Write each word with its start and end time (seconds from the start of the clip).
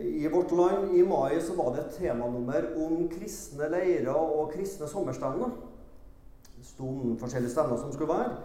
I 0.00 0.28
Vårt 0.28 0.50
Land 0.50 0.94
i 0.96 1.02
mai 1.04 1.40
så 1.40 1.54
var 1.54 1.74
det 1.74 1.82
et 1.82 1.96
temanummer 1.98 2.70
om 2.80 3.08
kristne 3.12 3.68
leirer 3.68 4.16
og 4.16 4.52
kristne 4.54 4.88
sommerstevner. 4.88 5.52
Det 6.56 6.66
sto 6.66 6.88
om 6.88 7.18
forskjellige 7.20 7.52
stevner 7.52 7.80
som 7.80 7.92
skulle 7.92 8.12
være. 8.12 8.36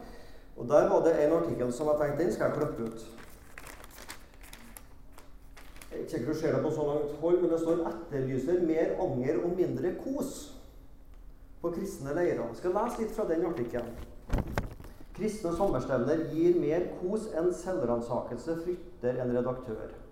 Og 0.58 0.68
Der 0.68 0.90
var 0.90 1.04
det 1.04 1.16
en 1.20 1.38
artikkel 1.38 1.74
som 1.74 1.88
jeg 1.88 2.02
tenkte 2.02 2.24
den 2.24 2.34
skal 2.34 2.50
jeg 2.50 2.58
klippe 2.58 2.84
ut. 2.84 3.06
Jeg 5.92 6.00
vet 6.02 6.14
ikke 6.14 6.28
om 6.28 6.34
du 6.34 6.40
ser 6.40 6.56
det 6.56 6.64
på 6.64 6.72
så 6.76 6.86
langt 6.88 7.20
hold, 7.22 7.42
men 7.42 7.52
det 7.52 7.60
står 7.60 7.88
'etterlyser 7.88 8.66
mer 8.68 8.96
anger 9.00 9.44
og 9.44 9.56
mindre 9.58 9.96
kos' 10.04 10.52
på 11.62 11.72
kristne 11.72 12.16
leirer. 12.16 12.48
Jeg 12.48 12.56
skal 12.56 12.72
lese 12.72 13.02
litt 13.02 13.12
fra 13.12 13.28
den 13.28 13.46
artikkelen. 13.46 13.96
Kristne 15.16 15.56
sommerstevner 15.56 16.26
gir 16.34 16.60
mer 16.60 16.90
kos 17.00 17.30
enn 17.32 17.54
selvransakelse, 17.54 18.58
frykter 18.64 19.22
en 19.24 19.38
redaktør. 19.38 20.05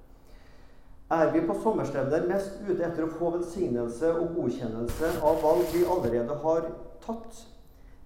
Er 1.13 1.31
vi 1.33 1.41
på 1.45 1.53
sommerstevner 1.61 2.23
mest 2.29 2.61
ute 2.65 2.81
etter 2.87 3.05
å 3.05 3.11
få 3.13 3.35
velsignelse 3.35 4.09
og 4.17 4.31
godkjennelse 4.37 5.09
av 5.21 5.41
valg 5.43 5.67
vi 5.73 5.83
allerede 5.85 6.37
har 6.41 6.69
tatt? 7.03 7.41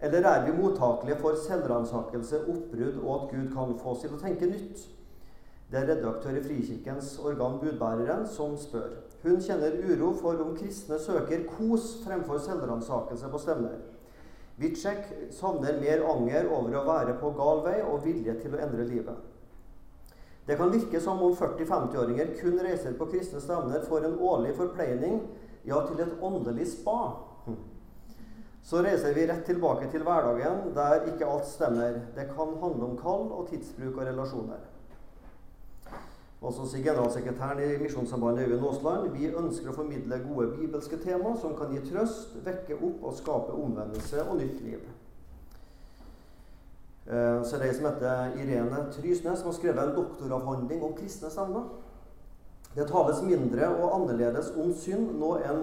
Eller 0.03 0.25
er 0.27 0.43
vi 0.43 0.55
mottakelige 0.57 1.19
for 1.21 1.37
selvransakelse, 1.39 2.41
oppbrudd 2.51 2.97
og 3.03 3.11
at 3.13 3.29
Gud 3.31 3.53
kan 3.53 3.71
få 3.79 3.93
oss 3.93 4.03
til 4.03 4.17
å 4.17 4.19
tenke 4.19 4.49
nytt? 4.49 4.83
Det 5.71 5.79
er 5.79 5.87
redaktør 5.93 6.35
i 6.39 6.43
Frikirkens 6.43 7.13
organ 7.23 7.57
Budbæreren 7.61 8.27
som 8.31 8.57
spør. 8.59 8.99
Hun 9.23 9.39
kjenner 9.43 9.79
uro 9.87 10.11
for 10.19 10.43
om 10.43 10.53
kristne 10.57 10.99
søker 10.99 11.47
kos 11.53 11.97
fremfor 12.03 12.43
selvransakelse 12.43 13.31
på 13.31 13.41
stevner. 13.45 13.79
Witschek 14.59 15.31
savner 15.37 15.79
mer 15.79 16.03
anger 16.11 16.47
over 16.49 16.75
å 16.79 16.85
være 16.87 17.17
på 17.21 17.31
gal 17.39 17.63
vei 17.65 17.79
og 17.85 18.03
vilje 18.03 18.39
til 18.41 18.55
å 18.57 18.63
endre 18.67 18.87
livet. 18.89 19.36
Det 20.47 20.55
kan 20.55 20.71
virke 20.71 21.01
som 21.03 21.21
om 21.21 21.33
40-50-åringer 21.35 22.29
kun 22.41 22.59
reiser 22.63 22.93
på 22.95 23.09
kristne 23.11 23.41
stevner 23.43 23.81
for 23.83 24.05
en 24.07 24.15
årlig 24.19 24.53
forpleining, 24.55 25.19
ja, 25.67 25.81
til 25.89 25.99
et 25.99 26.21
åndelig 26.23 26.69
spa. 26.71 27.01
Hm. 27.45 27.57
Så 28.63 28.79
reiser 28.83 29.13
vi 29.15 29.25
rett 29.27 29.43
tilbake 29.47 29.89
til 29.91 30.05
hverdagen, 30.07 30.69
der 30.75 31.03
ikke 31.11 31.27
alt 31.27 31.47
stemmer. 31.47 31.99
Det 32.15 32.29
kan 32.31 32.55
handle 32.61 32.87
om 32.87 32.95
kall 32.99 33.27
og 33.27 33.49
tidsbruk 33.51 33.99
og 33.99 34.07
relasjoner. 34.07 34.63
Og 36.41 36.53
så 36.53 36.67
sier 36.69 36.85
generalsekretæren 36.85 37.59
i 37.63 37.77
Misjonssambandet 37.81 38.45
Øyvind 38.45 38.65
Aasland 38.69 39.09
vi 39.17 39.31
ønsker 39.33 39.71
å 39.71 39.75
formidle 39.75 40.19
gode 40.29 40.51
bibelske 40.53 40.99
tema 41.01 41.33
som 41.41 41.57
kan 41.57 41.73
gi 41.73 41.81
trøst, 41.89 42.37
vekke 42.45 42.77
opp 42.77 43.03
og 43.09 43.15
skape 43.17 43.55
omvendelse 43.57 44.23
og 44.23 44.37
nytt 44.39 44.61
liv. 44.61 44.83
Eh, 47.07 47.41
det 47.41 47.55
er 47.55 47.69
ei 47.69 47.75
som 47.75 47.85
heter 47.87 48.33
Irene 48.35 48.81
Trysnes, 48.91 49.39
som 49.39 49.47
har 49.47 49.55
skrevet 49.55 49.83
en 49.83 49.95
doktoravhandling 49.95 50.81
om 50.83 50.95
kristne 50.97 51.29
stemmer. 51.31 51.69
Det 52.75 52.87
tales 52.89 53.21
mindre 53.23 53.69
og 53.77 53.93
annerledes 53.95 54.49
om 54.59 54.73
synd 54.75 55.13
nå 55.21 55.37
enn 55.39 55.61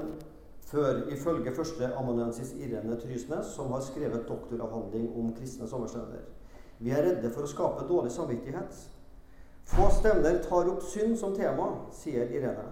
før, 0.65 1.03
ifølge 1.13 1.53
første 1.55 1.91
amanuensis 2.01 2.55
Irene 2.57 2.97
Trysnes, 3.01 3.53
som 3.53 3.75
har 3.77 3.85
skrevet 3.85 4.25
doktoravhandling 4.29 5.11
om 5.13 5.35
kristne 5.37 5.69
sommerstevner. 5.69 6.25
Vi 6.79 6.91
er 6.91 7.05
redde 7.11 7.31
for 7.31 7.45
å 7.45 7.51
skape 7.51 7.85
dårlig 7.93 8.15
samvittighet. 8.15 8.81
Få 9.69 9.91
stevner 9.93 10.41
tar 10.49 10.71
opp 10.73 10.83
synd 10.89 11.19
som 11.21 11.37
tema, 11.37 11.69
sier 11.93 12.33
Irene. 12.33 12.71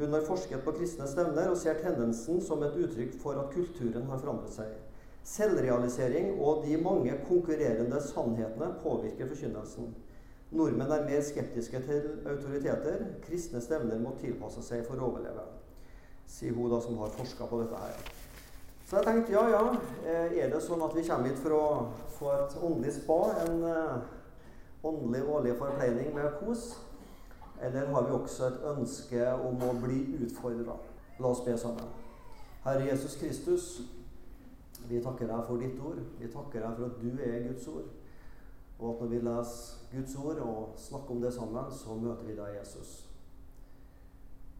Hun 0.00 0.16
har 0.16 0.24
forsket 0.24 0.64
på 0.64 0.72
kristne 0.78 1.04
stevner 1.06 1.52
og 1.52 1.60
ser 1.60 1.76
tendensen 1.84 2.40
som 2.40 2.64
et 2.64 2.80
uttrykk 2.86 3.20
for 3.20 3.36
at 3.36 3.52
kulturen 3.52 4.08
har 4.08 4.18
forandret 4.24 4.56
seg. 4.56 4.72
Selvrealisering 5.24 6.40
og 6.40 6.64
de 6.66 6.76
mange 6.82 7.14
konkurrerende 7.28 8.00
sannhetene 8.02 8.74
påvirker 8.82 9.28
forkynnelsen. 9.30 9.92
Nordmenn 10.52 10.90
er 10.90 11.04
mer 11.06 11.22
skeptiske 11.24 11.80
til 11.86 12.08
autoriteter. 12.26 13.06
Kristne 13.24 13.60
stevner 13.60 14.00
må 14.02 14.16
tilpasse 14.20 14.64
seg 14.66 14.82
for 14.88 14.98
å 14.98 15.12
overleve, 15.12 15.46
sier 16.28 16.52
hun 16.56 16.68
da 16.72 16.80
som 16.82 16.98
har 17.00 17.14
forska 17.14 17.46
på 17.48 17.62
dette 17.62 17.78
her. 17.84 18.02
Så 18.88 18.98
jeg 18.98 19.06
tenkte 19.06 19.32
ja, 19.32 19.44
ja, 19.48 19.62
eh, 20.04 20.34
er 20.42 20.50
det 20.52 20.60
sånn 20.60 20.82
at 20.84 20.92
vi 20.92 21.06
kommer 21.06 21.30
hit 21.30 21.38
for 21.40 21.56
å 21.56 21.66
få 22.18 22.34
et 22.34 22.58
åndelig 22.60 22.98
spa, 22.98 23.20
en 23.46 23.62
uh, 23.64 24.02
åndelig 24.84 25.22
årlig 25.24 25.54
forpleining 25.56 26.10
med 26.12 26.36
kos? 26.42 26.74
Eller 27.62 27.86
har 27.94 28.04
vi 28.08 28.16
også 28.18 28.50
et 28.50 28.66
ønske 28.74 29.32
om 29.46 29.64
å 29.64 29.72
bli 29.80 30.02
utfordra? 30.26 30.76
La 31.22 31.30
oss 31.30 31.40
be 31.46 31.54
sammen. 31.56 31.88
Herre 32.66 32.90
Jesus 32.90 33.16
Kristus. 33.16 33.72
Vi 34.88 35.02
takker 35.02 35.30
deg 35.30 35.44
for 35.46 35.62
ditt 35.62 35.78
ord. 35.80 36.00
Vi 36.18 36.30
takker 36.32 36.64
deg 36.66 36.76
for 36.78 36.90
at 36.90 36.98
du 37.02 37.22
er 37.22 37.46
Guds 37.48 37.68
ord. 37.68 37.88
Og 38.78 38.90
at 38.90 39.00
når 39.00 39.08
vi 39.12 39.22
leser 39.22 39.88
Guds 39.92 40.16
ord 40.16 40.42
og 40.42 40.74
snakker 40.76 41.14
om 41.14 41.22
det 41.22 41.32
sammen, 41.34 41.70
så 41.70 41.94
møter 41.94 42.26
vi 42.26 42.36
deg, 42.36 42.58
Jesus. 42.60 42.92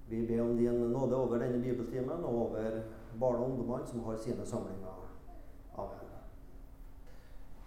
Vi 0.08 0.26
ber 0.26 0.42
om 0.42 0.56
din 0.56 0.90
nåde 0.92 1.16
over 1.16 1.38
denne 1.38 1.62
bibeltimen 1.62 2.24
og 2.24 2.34
over 2.46 2.80
barn 3.20 3.36
og 3.36 3.50
ungdommene 3.50 3.86
som 3.86 4.04
har 4.04 4.16
sine 4.16 4.46
samlinger. 4.46 4.98
Amen. 5.78 6.08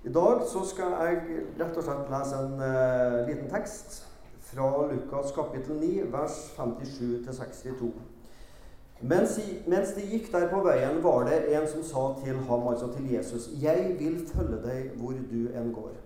I 0.04 0.12
dag 0.14 0.42
så 0.52 0.66
skal 0.66 0.92
jeg 1.02 1.40
rett 1.60 1.78
og 1.78 1.84
slett 1.84 2.12
lese 2.14 2.42
en 2.46 2.60
uh, 2.62 3.24
liten 3.30 3.50
tekst 3.50 4.04
fra 4.46 4.68
Lukas 4.92 5.32
kapittel 5.34 5.80
9, 5.82 6.12
vers 6.14 6.36
57 6.56 7.26
62. 7.26 7.90
Mens, 9.06 9.40
mens, 9.68 9.92
de 9.94 10.02
gikk 10.10 10.32
der 10.34 10.48
på 10.50 10.64
veien, 10.66 10.96
var 11.04 11.28
det 11.28 11.44
en 11.54 11.68
som 11.70 11.84
sa 11.86 12.06
til 12.24 12.40
ham, 12.48 12.68
altså 12.68 12.88
til 12.94 13.12
Jesus, 13.14 13.50
'Jeg 13.62 13.98
vil 14.00 14.28
følge 14.28 14.58
deg 14.64 14.96
hvor 14.98 15.14
du 15.32 15.42
enn 15.54 15.74
går.' 15.74 16.00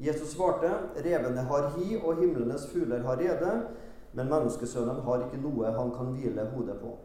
Jesus 0.00 0.28
svarte, 0.28 0.68
'Revene 0.96 1.40
har 1.40 1.72
hi, 1.76 1.96
og 2.04 2.16
himlenes 2.16 2.66
fugler 2.72 3.02
har 3.02 3.16
rede, 3.16 3.62
men 4.12 4.28
menneskesønnen 4.28 5.00
har 5.00 5.24
ikke 5.24 5.40
noe 5.42 5.72
han 5.72 5.90
kan 5.96 6.12
hvile 6.12 6.44
hodet 6.54 6.76
på.' 6.80 6.98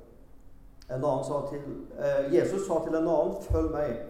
Sa 1.24 1.42
til, 1.50 1.64
eh, 2.00 2.36
Jesus 2.36 2.68
sa 2.68 2.84
til 2.84 2.96
en 2.96 3.08
annen, 3.08 3.36
'Følg 3.42 3.72
meg.' 3.72 4.04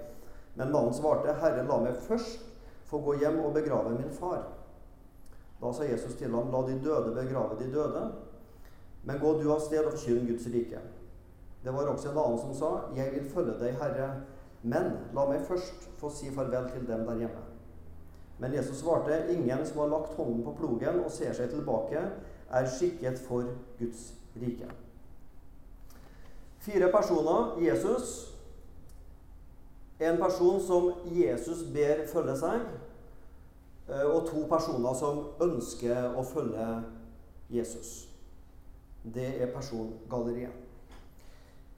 Men 0.56 0.72
mannen 0.72 0.94
svarte, 0.94 1.34
'Herre, 1.34 1.68
la 1.68 1.80
meg 1.80 1.96
først 1.96 2.46
få 2.86 3.02
gå 3.02 3.14
hjem 3.14 3.40
og 3.40 3.54
begrave 3.54 3.90
min 3.90 4.12
far.' 4.12 4.48
Da 5.62 5.74
sa 5.74 5.84
Jesus 5.84 6.16
til 6.16 6.32
ham, 6.32 6.50
'La 6.50 6.68
de 6.68 6.82
døde 6.84 7.16
begrave 7.16 7.60
de 7.60 7.74
døde.' 7.74 8.12
Men 9.04 9.20
gå 9.20 9.42
du 9.42 9.54
av 9.54 9.60
sted 9.60 9.86
og 9.86 9.92
forkynn 9.92 10.28
Guds 10.28 10.48
rike. 10.54 10.80
Det 11.68 11.74
var 11.74 11.88
også 11.88 12.12
en 12.12 12.18
annen 12.18 12.40
som 12.40 12.54
sa, 12.56 12.68
'Jeg 12.96 13.12
vil 13.14 13.30
følge 13.30 13.60
deg, 13.60 13.74
Herre, 13.76 14.22
men 14.64 14.86
la 15.14 15.26
meg 15.28 15.42
først 15.42 15.90
få 16.00 16.10
si 16.10 16.30
farvel 16.32 16.70
til 16.72 16.88
dem 16.88 17.06
der 17.06 17.16
hjemme.' 17.16 17.44
Men 18.40 18.54
Jesus 18.54 18.78
svarte, 18.78 19.26
'Ingen 19.30 19.66
som 19.66 19.78
har 19.78 19.88
lagt 19.88 20.14
hånden 20.14 20.44
på 20.44 20.54
plogen 20.60 21.04
og 21.04 21.12
ser 21.12 21.34
seg 21.34 21.50
tilbake, 21.50 22.00
er 22.50 22.66
skikket 22.66 23.20
for 23.20 23.44
Guds 23.80 24.14
rike.' 24.42 24.72
Fire 26.60 26.92
personer. 26.92 27.58
Jesus. 27.62 28.36
En 30.00 30.18
person 30.18 30.62
som 30.62 30.94
Jesus 31.06 31.64
ber 31.74 32.08
følge 32.14 32.38
seg. 32.38 32.62
Eh, 33.90 34.06
og 34.06 34.28
to 34.28 34.46
personer 34.50 34.94
som 34.94 35.26
ønsker 35.42 36.16
å 36.16 36.24
følge 36.24 36.84
Jesus. 37.50 38.10
Det 39.04 39.42
er 39.42 39.52
persongalleriet. 39.52 40.67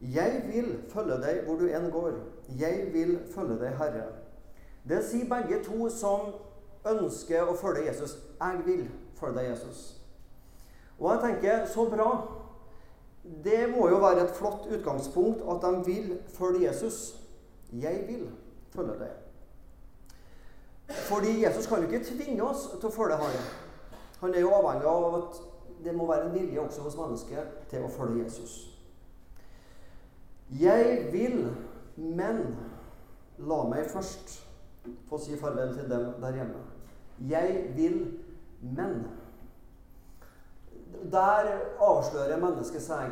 Jeg 0.01 0.43
vil 0.47 0.83
følge 0.89 1.17
deg 1.19 1.43
hvor 1.45 1.59
du 1.59 1.67
enn 1.67 1.89
går. 1.91 2.13
Jeg 2.59 2.89
vil 2.93 3.17
følge 3.33 3.59
deg, 3.59 3.75
Herre. 3.77 4.05
Det 4.87 5.01
sier 5.05 5.27
begge 5.27 5.59
to 5.65 5.89
som 5.91 6.31
ønsker 6.87 7.49
å 7.49 7.55
følge 7.59 7.89
Jesus. 7.89 8.15
Jeg 8.39 8.61
vil 8.65 8.85
følge 9.19 9.41
deg, 9.41 9.49
Jesus. 9.51 9.81
Og 10.99 11.11
jeg 11.11 11.23
tenker, 11.25 11.65
så 11.67 11.85
bra. 11.91 12.09
Det 13.43 13.67
må 13.75 13.89
jo 13.91 13.99
være 13.99 14.23
et 14.23 14.35
flott 14.35 14.69
utgangspunkt 14.71 15.43
at 15.51 15.67
de 15.67 15.83
vil 15.85 16.13
følge 16.33 16.63
Jesus. 16.67 17.19
Jeg 17.73 18.05
vil 18.07 18.29
følge 18.71 18.95
deg. 19.03 19.11
Fordi 20.89 21.43
Jesus 21.43 21.67
kan 21.67 21.83
jo 21.83 21.91
ikke 21.91 22.05
tvinge 22.05 22.43
oss 22.43 22.69
til 22.79 22.88
å 22.89 22.95
følge 22.95 23.19
ham. 23.19 23.38
Han 24.23 24.33
er 24.33 24.47
jo 24.47 24.55
avhengig 24.55 24.89
av 24.89 25.13
at 25.19 25.43
det 25.83 25.93
må 25.95 26.07
være 26.09 26.25
en 26.25 26.33
vilje 26.33 26.59
også 26.63 26.88
hos 26.88 26.97
mennesket 26.97 27.67
til 27.69 27.85
å 27.85 27.91
følge 27.94 28.24
Jesus. 28.24 28.78
Jeg 30.50 31.10
vil, 31.13 31.56
men 31.98 32.42
la 33.38 33.63
meg 33.69 33.90
først 33.94 34.40
få 35.10 35.19
si 35.22 35.38
farvel 35.38 35.75
til 35.78 35.90
dem 35.92 36.07
der 36.22 36.36
hjemme. 36.36 36.63
Jeg 37.30 37.74
vil, 37.75 38.00
men. 38.62 39.04
Der 41.12 41.51
avslører 41.80 42.40
mennesket 42.42 42.81
seg. 42.81 43.12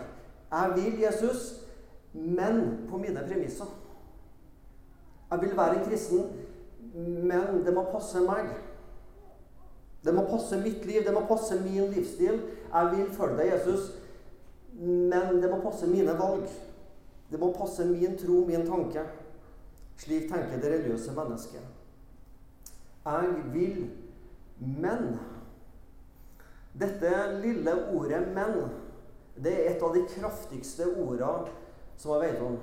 Jeg 0.52 0.72
vil 0.76 1.00
Jesus, 1.02 1.66
men 2.14 2.88
på 2.90 2.98
mine 2.98 3.24
premisser. 3.28 3.70
Jeg 5.32 5.42
vil 5.42 5.58
være 5.58 5.78
en 5.78 5.86
kristen, 5.86 6.26
men 7.28 7.66
det 7.66 7.74
må 7.74 7.84
passe 7.92 8.20
meg. 8.24 8.50
Det 10.06 10.14
må 10.16 10.24
passe 10.30 10.58
mitt 10.62 10.86
liv, 10.86 11.04
det 11.06 11.14
må 11.14 11.26
passe 11.28 11.60
min 11.62 11.92
livsstil. 11.92 12.42
Jeg 12.74 12.92
vil 12.96 13.12
følge 13.14 13.38
deg, 13.38 13.52
Jesus, 13.54 13.92
men 14.80 15.42
det 15.44 15.52
må 15.52 15.60
passe 15.62 15.88
mine 15.88 16.16
valg. 16.20 16.48
Det 17.32 17.40
må 17.40 17.52
passe 17.54 17.86
min 17.86 18.18
tro, 18.18 18.44
min 18.48 18.68
tanke. 18.68 19.04
Slik 19.98 20.30
tenker 20.30 20.62
det 20.62 20.72
religiøse 20.72 21.16
mennesket. 21.16 21.62
Jeg 23.08 23.34
vil, 23.54 23.90
men 24.60 25.18
Dette 26.80 27.42
lille 27.42 27.72
ordet 27.94 28.28
'men' 28.28 28.70
Det 29.44 29.54
er 29.54 29.76
et 29.76 29.84
av 29.84 29.94
de 29.94 30.06
kraftigste 30.10 30.86
ordene 30.98 31.50
som 31.98 32.12
jeg 32.12 32.32
vet 32.32 32.42
om. 32.42 32.58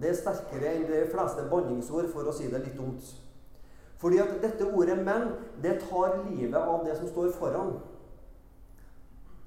Det 0.00 0.10
er 0.10 0.14
sterkere 0.14 0.74
enn 0.74 0.86
de 0.88 1.00
fleste 1.12 1.44
banningsord, 1.50 2.08
for 2.12 2.28
å 2.28 2.32
si 2.32 2.48
det 2.48 2.60
litt 2.64 2.76
dumt. 2.76 3.04
Fordi 3.98 4.18
at 4.18 4.42
dette 4.42 4.72
ordet 4.74 4.98
'menn' 4.98 5.32
det 5.62 5.80
tar 5.90 6.24
livet 6.30 6.54
av 6.54 6.84
det 6.84 6.96
som 6.96 7.08
står 7.08 7.32
foran. 7.32 7.80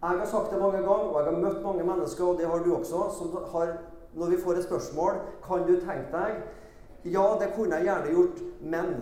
Jeg 0.02 0.18
har 0.20 0.26
sagt 0.26 0.52
det 0.52 0.60
mange 0.60 0.78
ganger, 0.78 1.10
og 1.10 1.26
jeg 1.26 1.34
har 1.34 1.42
møtt 1.42 1.64
mange 1.64 1.84
mennesker, 1.84 2.24
og 2.26 2.38
det 2.38 2.48
har 2.48 2.60
du 2.60 2.76
også, 2.76 3.18
som 3.18 3.38
har, 3.52 3.78
når 4.14 4.30
vi 4.30 4.42
får 4.42 4.60
et 4.60 4.64
spørsmål 4.64 5.20
Kan 5.46 5.68
du 5.68 5.76
tenke 5.80 6.12
deg 6.12 7.12
Ja, 7.14 7.26
det 7.40 7.54
kunne 7.56 7.76
jeg 7.76 7.88
gjerne 7.90 8.14
gjort, 8.14 8.42
men 8.62 8.96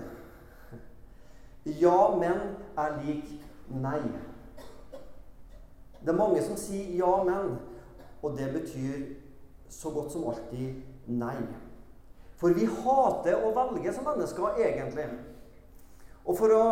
Ja, 1.66 2.16
men 2.16 2.38
er 2.78 2.96
lik 3.04 3.34
nei. 3.70 4.00
Det 6.00 6.10
er 6.10 6.18
mange 6.18 6.42
som 6.44 6.56
sier 6.58 6.96
ja, 6.98 7.24
men, 7.24 7.58
og 8.24 8.38
det 8.38 8.48
betyr 8.54 9.02
så 9.70 9.92
godt 9.94 10.14
som 10.14 10.30
alltid 10.32 10.80
nei. 11.12 11.36
For 12.40 12.56
vi 12.56 12.66
hater 12.66 13.44
å 13.44 13.52
velge 13.54 13.94
som 13.94 14.08
mennesker, 14.08 14.62
egentlig. 14.64 15.10
Og 16.24 16.38
for 16.40 16.56
å 16.56 16.64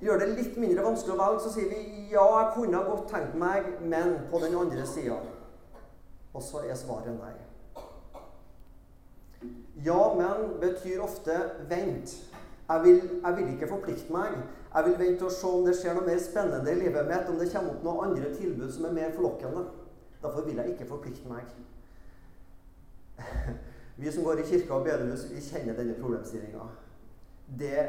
gjøre 0.00 0.24
det 0.24 0.38
litt 0.38 0.56
mindre 0.58 0.86
vanskelig 0.88 1.14
å 1.14 1.20
velge, 1.20 1.44
så 1.44 1.52
sier 1.52 1.68
vi 1.68 2.08
ja, 2.14 2.24
jeg 2.24 2.54
kunne 2.56 2.80
godt 2.88 3.10
tenkt 3.12 3.36
meg, 3.38 3.68
men 3.84 4.16
på 4.32 4.40
den 4.42 4.56
andre 4.58 4.86
sida. 4.88 5.20
Og 6.34 6.42
så 6.42 6.62
er 6.66 6.74
svaret 6.78 7.16
nei. 7.16 7.34
Ja, 9.84 9.98
men 10.14 10.60
betyr 10.60 11.02
ofte 11.02 11.36
vent. 11.68 12.12
Jeg 12.68 12.82
vil, 12.84 13.00
jeg 13.24 13.36
vil, 13.36 13.54
ikke 13.54 13.68
forplikte 13.68 14.12
meg. 14.12 14.36
Jeg 14.74 14.86
vil 14.86 14.98
vente 14.98 15.26
og 15.26 15.32
se 15.34 15.46
om 15.46 15.64
det 15.66 15.74
skjer 15.78 15.96
noe 15.96 16.06
mer 16.06 16.20
spennende 16.22 16.70
i 16.70 16.78
livet 16.78 17.08
mitt, 17.08 17.30
om 17.30 17.40
det 17.40 17.48
kommer 17.50 17.72
opp 17.72 17.86
noen 17.86 18.10
andre 18.10 18.30
tilbud 18.36 18.70
som 18.70 18.86
er 18.86 18.94
mer 18.94 19.16
forlokkende. 19.16 19.64
Derfor 20.22 20.46
vil 20.46 20.60
jeg 20.60 20.74
ikke 20.74 20.86
forplikte 20.92 21.32
meg. 21.32 21.50
Vi 24.00 24.12
som 24.12 24.24
går 24.24 24.44
i 24.44 24.46
kirka 24.48 24.76
og 24.76 24.86
bedehus, 24.86 25.26
vi 25.28 25.42
kjenner 25.44 25.74
denne 25.76 25.96
problemstillinga. 25.98 26.62
Det 27.58 27.82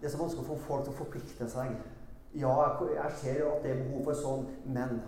det 0.00 0.06
er 0.06 0.12
så 0.14 0.20
vanskelig 0.20 0.44
å 0.46 0.48
få 0.48 0.58
folk 0.64 0.84
til 0.86 0.94
å 0.94 0.96
forplikte 0.96 1.46
seg. 1.52 1.74
Ja, 2.40 2.52
jeg 2.88 3.16
ser 3.20 3.40
at 3.50 3.64
det 3.64 3.74
er 3.74 3.82
behov 3.82 4.06
for 4.06 4.16
sånn, 4.16 4.46
men 4.64 5.02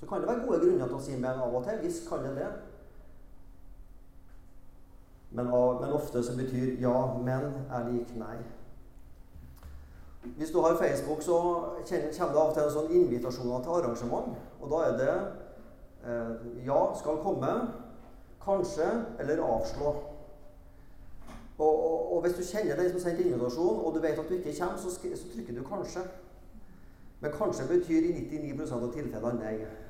Så 0.00 0.06
kan 0.06 0.20
det 0.20 0.28
være 0.28 0.46
gode 0.46 0.60
grunner 0.60 0.86
til 0.86 0.96
å 0.98 1.04
si 1.04 1.16
men 1.16 1.40
av 1.40 1.54
og 1.54 1.64
til. 1.64 1.78
Visst 1.82 2.08
kan 2.08 2.24
det 2.24 2.34
det. 2.36 2.50
Men, 5.30 5.46
men 5.80 5.92
ofte 5.92 6.22
så 6.22 6.36
betyr 6.36 6.76
ja, 6.80 6.94
men 7.22 7.50
er 7.70 7.88
lik 7.90 8.12
nei. 8.16 8.36
Hvis 10.36 10.50
du 10.50 10.60
har 10.60 10.76
Facebook, 10.76 11.22
så 11.22 11.38
kommer 11.88 12.10
det 12.10 12.20
av 12.20 12.48
og 12.48 12.54
til 12.54 12.62
en 12.64 12.74
sånn 12.74 12.94
invitasjoner 12.98 13.62
til 13.62 13.74
arrangement. 13.78 14.34
Og 14.60 14.72
da 14.72 14.82
er 14.88 14.96
det 15.00 15.14
eh, 16.06 16.32
ja, 16.66 16.80
skal 16.98 17.20
komme, 17.22 17.52
kanskje 18.42 18.88
eller 19.22 19.44
avslå. 19.44 19.94
Og, 21.58 21.84
og, 21.84 22.12
og, 22.16 22.20
hvis 22.22 22.36
du 22.36 22.42
kjenner 22.44 22.76
den 22.76 22.90
som 22.90 23.00
sendte 23.00 23.24
invitasjon, 23.24 23.80
og 23.80 23.94
du 23.94 24.02
vet 24.02 24.18
at 24.18 24.28
du 24.28 24.34
ikke 24.36 24.52
kommer, 24.58 24.76
så, 24.82 24.90
så 24.90 25.32
trykker 25.32 25.54
du 25.54 25.62
'kanskje'. 25.62 26.08
Men 27.20 27.30
'kanskje' 27.30 27.68
betyr 27.68 28.02
i 28.10 28.12
99% 28.52 28.74
av 28.74 28.92
tilfellene 28.92 29.40
nei. 29.40 29.85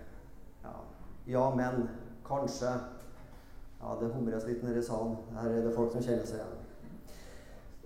Ja. 1.27 1.55
men. 1.55 1.89
Kanskje. 2.27 2.73
Ja, 3.81 3.97
det 4.01 4.09
humres 4.15 4.47
litt 4.47 4.63
nede 4.65 4.81
i 4.81 4.83
salen. 4.83 5.17
Her 5.37 5.51
er 5.51 5.67
det 5.67 5.75
folk 5.75 5.93
som 5.93 6.03
kjenner 6.03 6.27
seg 6.27 6.41
igjen. 6.41 6.63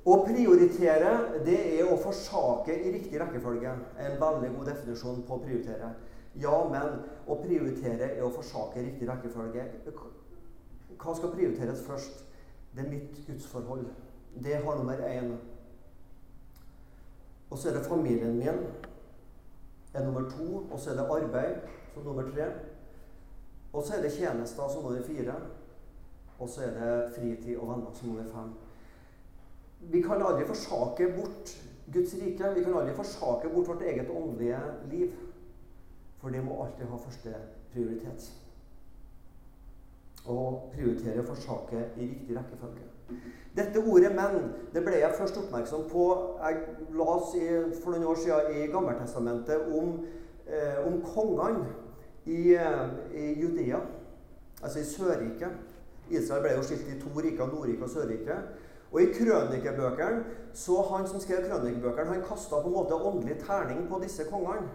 Å 0.09 0.15
prioritere, 0.25 1.11
det 1.45 1.59
er 1.77 1.91
å 1.93 1.99
forsake 2.01 2.73
i 2.73 2.93
riktig 2.95 3.19
rekkefølge. 3.21 3.75
En 4.01 4.17
veldig 4.23 4.53
god 4.55 4.71
definisjon 4.71 5.21
på 5.29 5.37
å 5.37 5.43
prioritere. 5.43 5.91
Ja, 6.41 6.55
men 6.71 7.03
å 7.29 7.37
prioritere 7.43 8.15
er 8.15 8.25
å 8.25 8.33
forsake 8.33 8.81
i 8.81 8.87
riktig 8.87 9.11
rekkefølge. 9.11 9.67
Hva 11.01 11.17
skal 11.17 11.35
prioriteres 11.35 11.85
først? 11.85 12.25
Det 12.73 12.85
er 12.85 12.91
mitt 12.95 13.21
gudsforhold. 13.27 13.91
Det 14.41 14.57
har 14.63 14.79
nummer 14.79 15.05
én. 15.05 15.35
Og 17.51 17.59
så 17.59 17.69
er 17.69 17.77
det 17.77 17.87
familien 17.91 18.39
min 18.39 18.65
er 19.93 20.05
nummer 20.07 20.31
to. 20.31 20.65
Og 20.71 20.79
så 20.79 20.95
er 20.95 21.01
det 21.01 21.09
arbeid 21.11 21.57
som 21.95 22.07
nummer 22.07 22.31
tre. 22.31 22.47
Og 23.73 23.85
så 23.85 23.97
er 23.97 24.03
det 24.03 24.13
tjenester 24.13 24.69
som 24.69 24.83
nummer 24.83 25.03
fire. 25.07 25.35
Og 26.39 26.49
så 26.49 26.67
er 26.67 26.77
det 26.77 27.13
fritid 27.15 27.57
og 27.57 27.69
venner 27.69 27.95
som 27.95 28.09
nummer 28.09 28.29
fem. 28.33 28.53
Vi 29.81 30.03
kan 30.03 30.23
aldri 30.23 30.47
forsake 30.47 31.13
bort 31.17 31.55
Guds 31.93 32.15
rike. 32.15 32.55
Vi 32.55 32.65
kan 32.65 32.75
aldri 32.75 32.95
forsake 32.95 33.49
bort 33.55 33.69
vårt 33.69 33.83
eget 33.83 34.11
åndelige 34.11 34.61
liv. 34.91 35.13
For 36.21 36.29
det 36.29 36.45
må 36.45 36.63
alltid 36.65 36.87
ha 36.87 36.97
første 36.97 37.35
prioritet 37.73 38.33
og 40.27 40.71
prioritere 40.75 41.23
for 41.25 41.35
forsake 41.35 41.85
i 41.97 42.01
riktig 42.01 42.37
rekkefølge. 42.37 42.87
Dette 43.57 43.79
ordet 43.79 44.13
'menn' 44.13 44.53
det 44.75 44.83
ble 44.85 44.99
jeg 45.01 45.15
først 45.19 45.37
oppmerksom 45.37 45.89
på 45.91 46.05
Jeg 46.43 46.57
las 46.91 47.33
for 47.83 47.91
noen 47.91 48.05
år 48.05 48.15
siden 48.15 48.57
i 48.57 48.67
Gammeltestamentet 48.67 49.61
om, 49.81 50.05
eh, 50.47 50.87
om 50.87 51.03
kongene 51.03 51.67
i, 52.31 52.55
eh, 52.55 52.85
i, 53.15 53.27
Judea, 53.41 53.81
altså 54.63 54.79
i 54.79 54.89
Sørriket. 54.89 55.57
Israel 56.11 56.43
ble 56.43 56.57
jo 56.57 56.67
skilt 56.67 56.89
i 56.91 56.99
to 56.99 57.11
riker, 57.19 57.47
Nordriket 57.47 57.87
og 57.87 57.91
Sørriket. 57.91 58.53
Og 58.91 59.03
i 59.03 59.11
krønikebøkene 59.15 60.39
så 60.55 60.83
han 60.91 61.07
som 61.07 61.23
skrev 61.23 61.45
krønikebøkene, 61.47 62.11
han 62.11 62.25
kasta 62.27 62.59
på 62.59 62.71
en 62.71 62.75
måte 62.75 62.95
åndelig 62.95 63.39
terning 63.45 63.85
på 63.91 64.01
disse 64.03 64.27
kongene. 64.31 64.71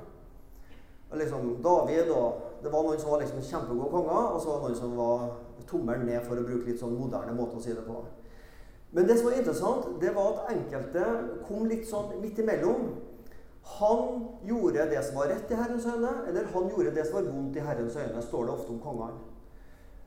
Liksom 1.16 1.58
David 1.64 2.12
og 2.12 2.60
det 2.64 2.72
var 2.74 2.84
noen 2.84 3.00
som 3.00 3.12
var 3.12 3.22
liksom 3.22 3.44
kjempegode 3.44 3.92
konger, 3.92 4.30
og 4.36 4.40
så 4.42 4.50
var 4.50 4.56
det 4.56 4.68
noen 4.68 4.80
som 4.80 4.96
var 4.98 5.26
tommelen 5.70 6.08
ned, 6.08 6.24
for 6.26 6.40
å 6.40 6.46
bruke 6.46 6.70
litt 6.70 6.80
sånn 6.82 6.96
moderne 6.98 7.36
måte 7.36 7.60
å 7.60 7.64
si 7.64 7.76
det 7.76 7.84
på. 7.86 8.00
Men 8.96 9.08
det 9.08 9.18
som 9.20 9.28
var 9.30 9.38
interessant, 9.38 9.88
det 10.02 10.12
var 10.16 10.32
at 10.32 10.56
enkelte 10.56 11.06
kom 11.48 11.68
litt 11.70 11.88
sånn 11.88 12.16
midt 12.22 12.40
imellom. 12.40 12.90
Han 13.66 14.28
gjorde 14.46 14.90
det 14.90 15.02
som 15.04 15.18
var 15.18 15.32
rett 15.32 15.52
i 15.52 15.58
Herrens 15.58 15.86
øyne, 15.86 16.12
eller 16.28 16.46
han 16.54 16.70
gjorde 16.70 16.96
det 16.96 17.06
som 17.08 17.16
var 17.16 17.32
vondt 17.32 17.56
i 17.56 17.60
Herrens 17.66 17.96
øyne, 17.96 18.22
står 18.22 18.44
det 18.44 18.54
ofte 18.54 18.70
om 18.70 18.80
kongene. 18.80 19.20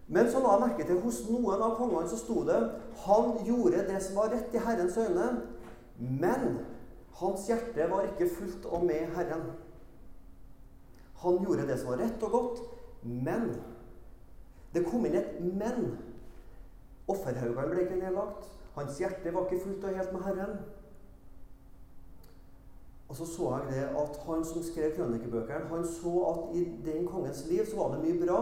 Men 0.08 0.30
så 0.30 0.40
la 0.40 0.52
jeg 0.54 0.60
merke 0.62 0.86
til 0.88 1.00
hos 1.02 1.18
noen 1.28 1.62
av 1.62 1.74
kongene 1.76 2.08
så 2.08 2.16
sto 2.16 2.42
det 2.48 2.58
han 3.04 3.34
gjorde 3.44 3.82
det 3.90 3.98
som 4.02 4.16
var 4.16 4.30
rett 4.32 4.54
i 4.54 4.62
Herrens 4.64 4.96
øyne, 4.96 5.26
men 5.98 6.60
hans 7.18 7.48
hjerte 7.48 7.90
var 7.90 8.06
ikke 8.06 8.30
fullt 8.38 8.68
og 8.70 8.86
med 8.86 9.10
Herren. 9.16 9.50
Han 11.24 11.42
gjorde 11.44 11.66
det 11.68 11.80
som 11.80 11.90
var 11.90 12.00
rett 12.04 12.22
og 12.22 12.30
godt, 12.30 12.62
men 13.02 13.50
Det 14.74 14.84
kom 14.84 15.06
inn 15.06 15.14
et 15.14 15.40
'men'. 15.40 15.96
Offerhaugene 17.08 17.70
ble 17.70 17.82
ikke 17.82 18.00
nedlagt. 18.04 18.50
Hans 18.74 18.98
hjerte 18.98 19.34
var 19.34 19.46
ikke 19.46 19.64
fullt 19.64 19.84
og 19.84 19.96
helt 19.96 20.12
med 20.12 20.22
Herren. 20.22 20.58
Og 23.08 23.16
så 23.16 23.26
så 23.26 23.50
jeg 23.56 23.74
det 23.74 23.84
at 24.02 24.20
han 24.26 24.44
som 24.44 24.62
skrev 24.62 24.96
krønikebøkene, 24.96 25.68
han 25.70 25.86
så 25.86 26.14
at 26.32 26.56
i 26.56 26.64
den 26.84 27.06
kongens 27.08 27.46
liv 27.48 27.64
så 27.66 27.76
var 27.76 27.94
det 27.94 28.04
mye 28.04 28.26
bra, 28.26 28.40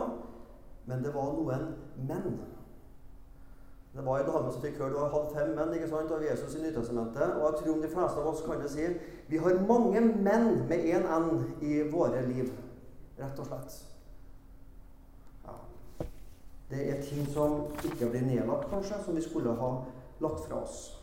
men 0.86 1.04
det 1.04 1.14
var 1.14 1.32
noen 1.34 1.68
menn. 2.08 2.40
Det 3.96 4.04
var 4.06 4.18
en 4.20 4.26
dame 4.26 4.52
som 4.52 4.60
fikk 4.60 4.76
høre 4.76 4.92
du 4.92 4.98
har 5.00 5.12
hatt 5.14 5.30
fem 5.32 5.54
menn 5.56 5.72
ikke 5.72 5.88
sant, 5.88 6.10
av 6.12 6.24
Jesus 6.24 6.58
i 6.58 6.64
Nytestamentet. 6.66 7.38
Og 7.38 7.46
jeg 7.46 7.60
tror 7.62 7.78
de 7.80 7.92
fleste 7.94 8.20
av 8.20 8.26
oss 8.28 8.42
kan 8.44 8.60
det 8.60 8.68
si 8.74 8.88
vi 9.30 9.40
har 9.40 9.62
mange 9.68 10.02
menn 10.02 10.66
med 10.68 10.84
én 10.84 11.06
N 11.06 11.46
i 11.64 11.80
våre 11.90 12.20
liv 12.26 12.50
rett 13.16 13.40
og 13.40 13.46
slett. 13.46 13.78
Ja. 15.46 15.56
Det 16.70 16.82
er 16.90 17.02
ting 17.02 17.24
som 17.32 17.70
ikke 17.84 18.10
blir 18.10 18.26
nedlagt, 18.26 18.68
kanskje, 18.70 19.00
som 19.04 19.16
vi 19.16 19.22
skulle 19.24 19.54
ha 19.56 19.72
lagt 20.20 20.44
fra 20.44 20.62
oss. 20.62 20.95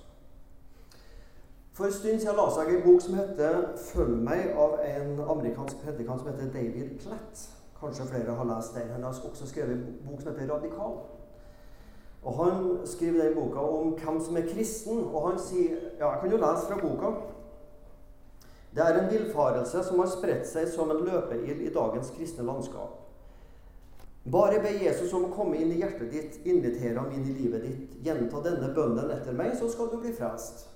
For 1.73 1.85
en 1.85 1.93
stund 1.93 2.19
siden 2.21 2.37
la 2.37 2.45
seg 2.53 2.69
en 2.69 2.83
bok 2.85 3.01
som 3.01 3.15
heter 3.17 3.55
'Følg 3.77 4.17
meg', 4.21 4.53
av 4.55 4.79
en 4.85 5.19
amerikansk 5.19 5.77
predikant 5.81 6.19
som 6.19 6.29
heter 6.29 6.51
David 6.53 6.99
Platt. 6.99 7.49
Kanskje 7.79 8.05
flere 8.05 8.35
har 8.35 8.45
lest 8.45 8.75
den. 8.75 8.91
Han 8.91 9.03
har 9.03 9.09
også 9.09 9.47
skrevet 9.47 9.71
en 9.71 9.97
bok 10.09 10.21
som 10.21 10.31
heter 10.31 10.53
'Radikal'. 10.53 11.01
Og 12.23 12.33
Han 12.45 12.79
skriver 12.85 13.23
den 13.23 13.35
boka 13.35 13.59
om 13.59 13.91
hvem 13.91 14.21
som 14.21 14.37
er 14.37 14.41
kristen. 14.41 15.03
Og 15.13 15.29
han 15.29 15.39
sier 15.39 15.75
Ja, 15.99 16.11
jeg 16.11 16.19
kan 16.21 16.31
jo 16.31 16.37
lese 16.37 16.67
fra 16.67 16.77
boka. 16.81 17.15
Det 18.75 18.83
er 18.83 18.99
en 18.99 19.11
villfarelse 19.11 19.83
som 19.83 19.99
har 19.99 20.07
spredt 20.07 20.47
seg 20.47 20.67
som 20.67 20.91
en 20.91 21.05
løpeild 21.05 21.61
i 21.61 21.73
dagens 21.73 22.09
kristne 22.09 22.45
landskap. 22.45 22.99
Bare 24.31 24.59
be 24.59 24.85
Jesus 24.85 25.13
om 25.13 25.25
å 25.25 25.35
komme 25.35 25.57
inn 25.57 25.71
i 25.71 25.81
hjertet 25.81 26.11
ditt, 26.11 26.45
invitere 26.45 26.99
ham 26.99 27.11
inn 27.11 27.25
i 27.27 27.33
livet 27.41 27.61
ditt. 27.61 28.05
Gjenta 28.05 28.37
denne 28.43 28.73
bønnen 28.75 29.11
etter 29.11 29.33
meg, 29.33 29.57
så 29.59 29.69
skal 29.69 29.91
du 29.91 29.97
bli 29.97 30.13
frelst. 30.13 30.72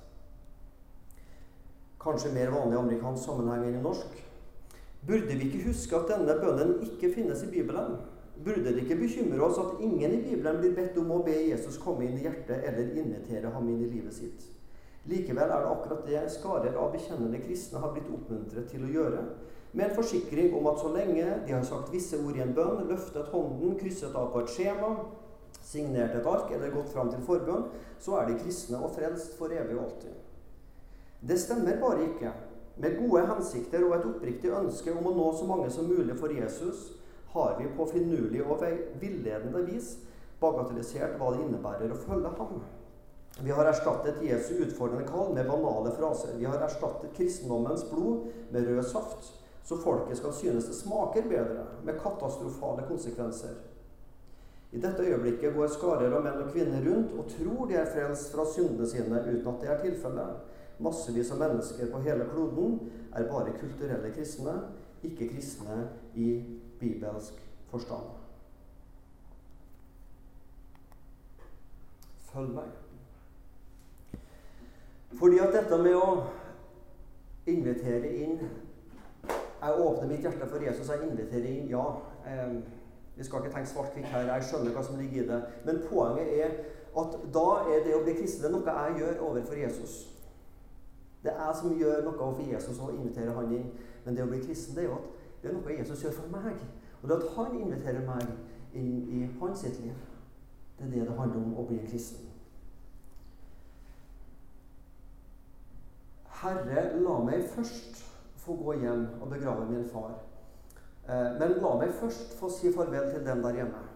Kanskje 2.01 2.33
mer 2.33 2.51
vanlig 2.53 2.77
i 2.77 2.81
amerikansk 2.81 3.25
sammenheng 3.25 3.65
enn 3.67 3.79
i 3.79 3.83
norsk. 3.83 4.19
Burde 5.07 5.37
vi 5.39 5.47
ikke 5.47 5.65
huske 5.69 5.97
at 5.97 6.11
denne 6.11 6.35
bønnen 6.41 6.77
ikke 6.85 7.13
finnes 7.15 7.41
i 7.45 7.49
Bibelen? 7.51 7.97
Burde 8.43 8.69
det 8.69 8.83
ikke 8.83 8.99
bekymre 8.99 9.41
oss 9.47 9.57
at 9.57 9.79
ingen 9.81 10.13
i 10.13 10.21
Bibelen 10.21 10.59
blir 10.61 10.75
bedt 10.77 10.97
om 11.01 11.09
å 11.15 11.23
be 11.25 11.33
Jesus 11.47 11.79
komme 11.81 12.05
inn 12.05 12.19
i 12.19 12.27
hjertet 12.27 12.65
eller 12.69 12.93
invitere 13.01 13.49
ham 13.53 13.69
inn 13.71 13.81
i 13.81 13.89
livet 13.89 14.13
sitt? 14.13 14.45
Likevel 15.07 15.49
er 15.49 15.63
det 15.63 15.71
akkurat 15.71 16.05
det 16.05 16.23
skarer 16.33 16.75
av 16.77 16.91
bekjennende 16.93 17.39
kristne 17.39 17.79
har 17.79 17.93
blitt 17.95 18.09
oppmuntret 18.11 18.67
til 18.71 18.83
å 18.83 18.91
gjøre. 18.91 19.23
med 19.73 19.89
en 19.89 19.95
forsikring 19.95 20.53
om 20.55 20.67
at 20.67 20.79
så 20.79 20.89
lenge 20.89 21.25
de 21.45 21.53
har 21.53 21.63
sagt 21.63 21.91
visse 21.93 22.17
ord 22.17 22.37
i 22.37 22.41
en 22.41 22.53
bønn, 22.53 22.87
løftet 22.87 23.27
hånden, 23.29 23.75
krysset 23.77 24.15
av 24.15 24.31
på 24.33 24.39
et 24.39 24.49
skjema, 24.49 24.93
signert 25.61 26.15
et 26.15 26.25
ark 26.25 26.51
eller 26.55 26.71
gått 26.73 26.89
fram 26.93 27.11
til 27.11 27.21
forbønn, 27.27 27.67
så 27.99 28.15
er 28.21 28.29
de 28.29 28.39
kristne 28.39 28.79
og 28.79 28.95
frelst 28.95 29.35
for 29.37 29.53
evig 29.53 29.75
og 29.75 29.83
alltid. 29.83 30.26
Det 31.19 31.37
stemmer 31.41 31.79
bare 31.81 32.05
ikke. 32.05 32.31
Med 32.77 32.97
gode 32.99 33.25
hensikter 33.25 33.83
og 33.87 33.95
et 33.95 34.05
oppriktig 34.05 34.51
ønske 34.53 34.93
om 34.93 35.07
å 35.09 35.15
nå 35.17 35.31
så 35.33 35.47
mange 35.49 35.69
som 35.73 35.89
mulig 35.89 36.17
for 36.19 36.33
Jesus, 36.33 36.91
har 37.33 37.55
vi 37.57 37.69
på 37.77 37.87
finurlig 37.89 38.43
og 38.45 38.61
villedende 39.01 39.63
vis 39.65 39.95
bagatellisert 40.41 41.17
hva 41.17 41.31
det 41.33 41.45
innebærer 41.45 41.93
å 41.93 42.01
følge 42.03 42.33
ham. 42.37 42.59
Vi 43.41 43.53
har 43.53 43.69
erstattet 43.69 44.21
Jesu 44.25 44.55
utfordrende 44.65 45.05
kall 45.09 45.33
med 45.33 45.49
banale 45.49 45.91
fraser. 45.97 46.37
Vi 46.37 46.45
har 46.45 46.61
erstattet 46.65 47.13
kristendommens 47.17 47.85
blod 47.89 48.29
med 48.53 48.65
rød 48.69 48.85
saft, 48.85 49.33
så 49.65 49.77
folket 49.77 50.17
skal 50.17 50.33
synes 50.33 50.69
det 50.69 50.77
smaker 50.77 51.25
bedre, 51.29 51.65
med 51.85 51.99
katastrofale 52.01 52.85
konsekvenser. 52.87 53.57
I 54.71 54.81
dette 54.83 55.03
øyeblikket 55.03 55.55
går 55.55 55.69
skarer 55.71 56.13
av 56.13 56.25
menn 56.25 56.41
og 56.43 56.49
kvinner 56.51 56.81
rundt 56.83 57.13
og 57.15 57.29
tror 57.31 57.69
de 57.69 57.77
er 57.79 57.89
frelst 57.91 58.33
fra 58.33 58.45
syndene 58.51 58.87
sine, 58.89 59.21
uten 59.23 59.47
at 59.51 59.61
det 59.61 59.69
er 59.71 59.83
tilfellet. 59.85 60.55
Massevis 60.79 61.31
av 61.33 61.41
mennesker 61.41 61.89
på 61.91 62.01
hele 62.05 62.27
kloden 62.29 62.79
er 63.15 63.29
bare 63.31 63.55
kulturelle 63.57 64.11
kristne, 64.13 64.53
ikke 65.03 65.29
kristne 65.31 65.87
i 66.15 66.43
bibelsk 66.79 67.39
forstand. 67.71 68.11
Følg 72.29 72.53
meg. 72.53 72.75
Fordi 75.17 75.39
at 75.41 75.53
dette 75.55 75.77
med 75.81 75.95
å 75.97 76.09
invitere 77.47 78.09
inn 78.23 78.39
Jeg 79.57 79.79
åpner 79.81 80.09
mitt 80.11 80.21
hjerte 80.21 80.45
for 80.45 80.61
Jesus. 80.61 80.89
Jeg 80.91 81.07
inviterer 81.07 81.47
inn, 81.49 81.69
ja. 81.71 81.85
Eh, 82.29 82.51
vi 83.17 83.23
skal 83.25 83.41
ikke 83.41 83.55
tenke 83.55 83.69
svart-hvitt 83.71 84.05
her. 84.11 84.27
Jeg 84.29 84.45
skjønner 84.45 84.75
hva 84.75 84.83
som 84.85 84.99
ligger 85.01 85.23
i 85.23 85.27
det. 85.31 85.39
Men 85.65 85.79
poenget 85.89 86.29
er 86.35 86.51
at 87.01 87.15
da 87.33 87.45
er 87.73 87.81
det 87.87 87.95
å 87.97 88.03
bli 88.05 88.13
kristen 88.19 88.53
noe 88.53 88.75
jeg 88.75 88.99
gjør 89.01 89.23
overfor 89.31 89.57
Jesus. 89.57 89.95
Det 91.27 91.33
er 91.35 91.41
jeg 91.43 91.55
som 91.59 91.73
gjør 91.75 92.05
noe 92.05 92.17
for 92.17 92.43
Jesus 92.47 92.77
og 92.79 92.93
inviterer 92.95 93.33
han 93.35 93.49
inn. 93.51 93.65
Men 94.05 94.15
det 94.15 94.23
å 94.23 94.29
bli 94.29 94.37
kristen 94.39 94.77
det 94.77 94.85
er 94.85 94.87
jo 94.87 94.95
at 94.95 95.09
det 95.41 95.49
er 95.49 95.57
noe 95.57 95.73
Jesus 95.75 96.03
gjør 96.05 96.13
for 96.15 96.31
meg. 96.31 96.61
Og 97.01 97.09
det 97.09 97.17
at 97.17 97.33
han 97.35 97.57
inviterer 97.59 98.05
meg 98.07 98.29
inn 98.79 98.93
i 99.11 99.25
hans 99.41 99.65
sitt 99.65 99.81
liv. 99.83 99.97
Det 100.77 100.87
er 100.87 100.93
det 100.93 101.03
det 101.09 101.17
handler 101.19 101.41
om 101.41 101.59
å 101.59 101.67
bli 101.67 101.81
en 101.81 101.91
kristen. 101.91 102.31
Herre, 106.39 106.87
la 107.03 107.19
meg 107.27 107.43
først 107.51 107.99
få 108.39 108.55
gå 108.55 108.79
hjem 108.85 109.07
og 109.19 109.27
begrave 109.35 109.67
min 109.67 109.83
far. 109.91 110.15
Eh, 111.09 111.31
men 111.41 111.57
la 111.59 111.75
meg 111.81 111.95
først 111.99 112.37
få 112.39 112.47
si 112.55 112.71
farvel 112.71 113.11
til 113.11 113.25
dem 113.27 113.43
der 113.43 113.63
hjemme. 113.63 113.87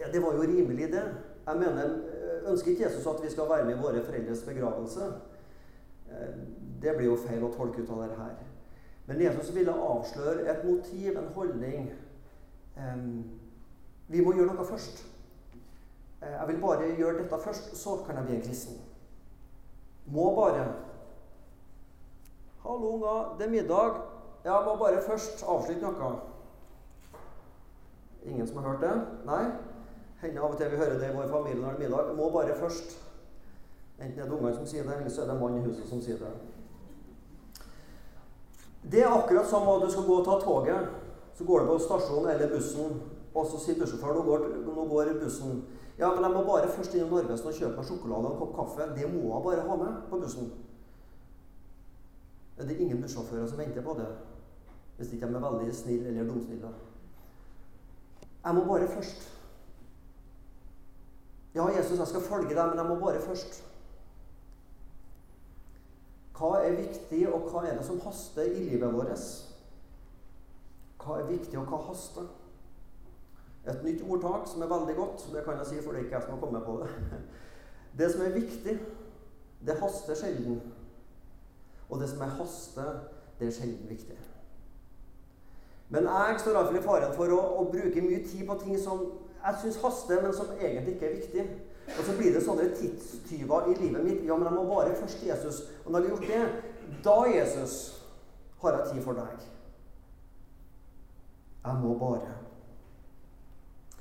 Ja, 0.00 0.10
Det 0.10 0.22
var 0.22 0.34
jo 0.34 0.42
rimelig, 0.42 0.90
det. 0.90 1.04
Jeg 1.46 1.56
mener, 1.56 1.84
eh, 1.84 2.50
Ønsker 2.50 2.70
ikke 2.72 2.88
Jesus 2.88 3.06
at 3.06 3.22
vi 3.22 3.30
skal 3.30 3.48
være 3.48 3.64
med 3.64 3.76
i 3.76 3.82
våre 3.82 4.02
foreldres 4.02 4.42
begravelse? 4.42 5.12
Eh, 6.12 6.34
det 6.82 6.96
blir 6.96 7.08
jo 7.08 7.16
feil 7.16 7.44
å 7.44 7.52
tolke 7.54 7.82
ut 7.82 7.90
av 7.90 8.04
det 8.04 8.16
her. 8.18 8.36
Men 9.06 9.20
Jesus 9.20 9.50
ville 9.54 9.72
avsløre 9.72 10.46
et 10.50 10.64
motiv, 10.64 11.16
en 11.18 11.32
holdning. 11.34 11.90
Vi 14.08 14.22
må 14.22 14.32
gjøre 14.34 14.54
noe 14.54 14.66
først. 14.66 15.02
Jeg 16.22 16.48
vil 16.48 16.60
bare 16.62 16.90
gjøre 16.98 17.18
dette 17.18 17.38
først, 17.44 17.74
så 17.76 17.96
kan 18.06 18.16
jeg 18.16 18.28
bli 18.28 18.36
en 18.36 18.44
kristen. 18.46 18.78
Må 20.06 20.34
bare 20.34 20.66
'Hallo, 22.62 22.94
unger. 22.94 23.34
Det 23.38 23.46
er 23.46 23.50
middag. 23.50 23.94
Jeg 24.44 24.62
må 24.64 24.76
bare 24.76 25.02
først 25.02 25.44
avslutte 25.48 25.82
noe.' 25.82 26.20
Ingen 28.24 28.46
som 28.46 28.56
har 28.56 28.68
hørt 28.70 28.80
det? 28.80 29.06
Nei? 29.26 29.44
Hender 30.20 30.42
av 30.42 30.52
og 30.52 30.58
til 30.58 30.70
vi 30.70 30.76
hører 30.76 30.98
det 30.98 31.08
i 31.10 31.16
vår 31.16 31.26
familie 31.26 31.62
når 31.62 31.72
det 31.72 31.74
er 31.74 31.88
middag. 31.88 32.16
Må 32.16 32.30
bare 32.30 32.54
først. 32.58 33.11
Enten 34.02 34.18
er 34.18 34.26
det 34.26 34.34
ungene 34.34 34.54
som 34.56 34.66
sier 34.66 34.86
det, 34.88 34.96
eller 34.98 35.10
så 35.10 35.22
er 35.22 35.30
det 35.30 35.38
mannen 35.40 35.60
i 35.62 35.68
huset 35.68 35.88
som 35.88 36.00
sier 36.02 36.18
det. 36.18 36.32
Det 38.92 39.02
er 39.02 39.14
akkurat 39.14 39.46
som 39.46 39.68
om 39.68 39.80
du 39.82 39.90
skal 39.90 40.08
gå 40.08 40.16
og 40.18 40.24
ta 40.26 40.40
toget. 40.42 40.88
Så 41.34 41.44
går 41.44 41.60
du 41.60 41.66
på 41.66 41.78
stasjonen 41.78 42.30
eller 42.30 42.50
bussen, 42.50 42.98
og 43.34 43.46
så 43.46 43.60
sier 43.62 43.78
bussjåføren 43.78 44.18
nå, 44.18 44.24
går, 44.26 44.48
nå 44.66 44.88
går 44.90 45.14
bussen. 45.22 45.62
Ja, 45.98 46.10
men 46.10 46.24
jeg 46.24 46.34
må 46.34 46.42
bare 46.44 46.68
først 46.68 46.94
innom 46.94 47.14
Narvesen 47.14 47.48
og 47.48 47.56
kjøpe 47.56 47.78
meg 47.78 47.86
sjokolade 47.86 48.28
og 48.28 48.32
en 48.34 48.40
kopp 48.42 48.54
kaffe. 48.58 48.88
Det 48.96 49.08
må 49.12 49.22
jeg 49.28 49.44
bare 49.46 49.66
ha 49.68 49.76
med 49.84 49.98
på 50.10 50.20
bussen 50.20 50.52
Det 52.58 52.70
er 52.70 52.80
ingen 52.80 53.02
bussjåfører 53.02 53.46
som 53.48 53.58
venter 53.58 53.84
på 53.86 53.94
det. 53.98 54.08
Hvis 54.96 55.12
ikke 55.12 55.28
de 55.28 55.34
er 55.34 55.46
veldig 55.46 55.74
snille 55.74 56.08
eller 56.08 56.28
dumsnille. 56.28 56.72
Jeg 58.44 58.54
må 58.54 58.64
bare 58.64 58.88
først. 58.88 59.28
Ja, 61.54 61.68
Jesus, 61.76 61.98
jeg 61.98 62.06
skal 62.06 62.20
følge 62.20 62.54
deg, 62.54 62.66
men 62.68 62.78
jeg 62.78 62.86
må 62.88 62.94
bare 63.00 63.20
først. 63.20 63.62
Hva 66.36 66.52
er 66.64 66.78
viktig, 66.78 67.26
og 67.28 67.50
hva 67.50 67.66
er 67.68 67.76
det 67.78 67.86
som 67.86 68.00
haster 68.04 68.48
i 68.48 68.68
livet 68.70 68.94
vårt? 68.94 69.26
Hva 71.02 71.18
er 71.20 71.28
viktig, 71.28 71.58
og 71.60 71.68
hva 71.68 71.82
haster? 71.90 72.30
Et 73.68 73.84
nytt 73.84 74.02
ordtak 74.08 74.48
som 74.50 74.62
er 74.62 74.70
veldig 74.72 74.96
godt. 74.96 75.28
Det 75.34 75.44
kan 75.44 75.60
jeg 75.60 75.68
si, 75.70 75.82
for 75.82 75.92
det 75.92 76.00
er 76.00 76.04
ikke 76.04 76.16
jeg 76.16 76.26
som 76.26 76.34
har 76.34 76.40
kommet 76.40 76.64
på 76.66 76.80
det. 76.82 76.90
Det 77.98 78.06
som 78.08 78.22
er 78.24 78.30
viktig, 78.32 78.78
det 79.66 79.74
haster 79.76 80.14
sjelden. 80.16 80.62
Og 81.90 82.00
det 82.00 82.08
som 82.08 82.20
er 82.20 82.30
haste, 82.38 82.84
det 83.38 83.46
er 83.46 83.52
sjelden 83.52 83.88
viktig. 83.88 84.16
Men 85.88 86.08
jeg 86.08 86.36
står 86.40 86.56
iallfall 86.56 86.78
i 86.78 86.82
faren 86.86 87.12
for 87.12 87.34
å, 87.36 87.40
å, 87.60 87.66
bruke 87.68 88.00
mye 88.00 88.22
tid 88.24 88.46
på 88.48 88.56
ting 88.62 88.78
som 88.80 89.02
jeg 89.42 89.60
syns 89.60 89.80
haster, 89.82 90.22
men 90.24 90.32
som 90.32 90.54
egentlig 90.56 90.94
ikke 90.94 91.10
er 91.10 91.18
viktig. 91.18 91.44
Og 91.98 92.04
så 92.04 92.16
blir 92.16 92.32
det 92.34 92.42
sånne 92.44 92.68
tidstyver 92.76 93.68
i 93.72 93.74
livet 93.80 94.04
mitt. 94.04 94.22
Ja, 94.26 94.36
men 94.36 94.48
jeg 94.48 94.56
må 94.56 94.64
bare 94.68 94.94
først 94.96 95.18
til 95.20 95.28
Jesus. 95.28 95.62
Og 95.84 95.92
når 95.92 95.98
jeg 95.98 96.08
har 96.08 96.16
gjort 96.16 96.30
det, 96.32 96.44
da, 97.04 97.16
Jesus, 97.36 97.74
har 98.62 98.78
jeg 98.78 98.88
tid 98.92 99.02
for 99.02 99.18
deg. 99.18 99.48
Jeg 101.64 101.74
må 101.82 101.94
bare. 101.98 102.34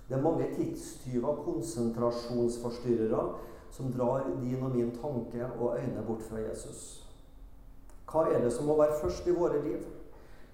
Det 0.09 0.17
er 0.17 0.21
mange 0.21 0.47
tidstyver, 0.55 1.35
konsentrasjonsforstyrrere, 1.45 3.35
som 3.71 3.93
drar 3.93 4.27
din 4.41 4.63
og 4.63 4.75
min 4.75 4.91
tanke 4.91 5.45
og 5.59 5.77
øyne 5.79 6.03
bort 6.07 6.21
fra 6.21 6.37
Jesus. 6.37 7.07
Hva 8.11 8.25
er 8.27 8.41
det 8.43 8.51
som 8.53 8.65
må 8.67 8.75
være 8.75 8.97
først 9.01 9.27
i 9.27 9.35
våre 9.35 9.61
liv? 9.63 9.85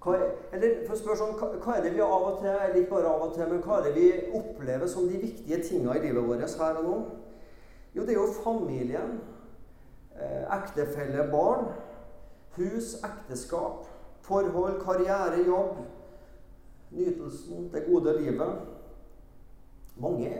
Hva 0.02 0.14
er, 0.14 0.28
eller 0.54 0.84
for 0.86 0.94
å 0.94 0.98
spørre 1.00 1.18
sånn, 1.18 1.32
hva, 1.40 1.48
hva, 1.58 1.72
er 1.74 1.82
det 1.82 1.96
vi 1.96 2.02
av 2.04 2.26
og 2.28 2.36
til, 2.38 2.52
eller 2.52 2.76
ikke 2.78 2.92
bare 2.92 3.10
av 3.10 3.24
og 3.26 3.32
til, 3.34 3.48
men 3.50 3.64
hva 3.64 3.80
er 3.80 3.88
det 3.88 3.94
vi 3.96 4.10
opplever 4.38 4.90
som 4.92 5.08
de 5.10 5.18
viktige 5.18 5.58
tingene 5.66 5.96
i 5.98 6.04
livet 6.04 6.28
vårt 6.28 6.60
her 6.62 6.78
og 6.78 6.86
nå? 6.86 6.98
Jo, 7.94 8.02
det 8.02 8.10
er 8.10 8.20
jo 8.20 8.32
familien. 8.44 9.20
Eh, 10.20 10.58
ektefelle, 10.58 11.28
barn. 11.30 11.72
Hus, 12.56 12.96
ekteskap. 13.04 13.86
Forhold, 14.20 14.80
karriere, 14.82 15.44
jobb. 15.46 15.76
Nytelsen, 16.90 17.70
det 17.72 17.84
gode 17.86 18.20
livet. 18.20 18.58
Mange 19.96 20.32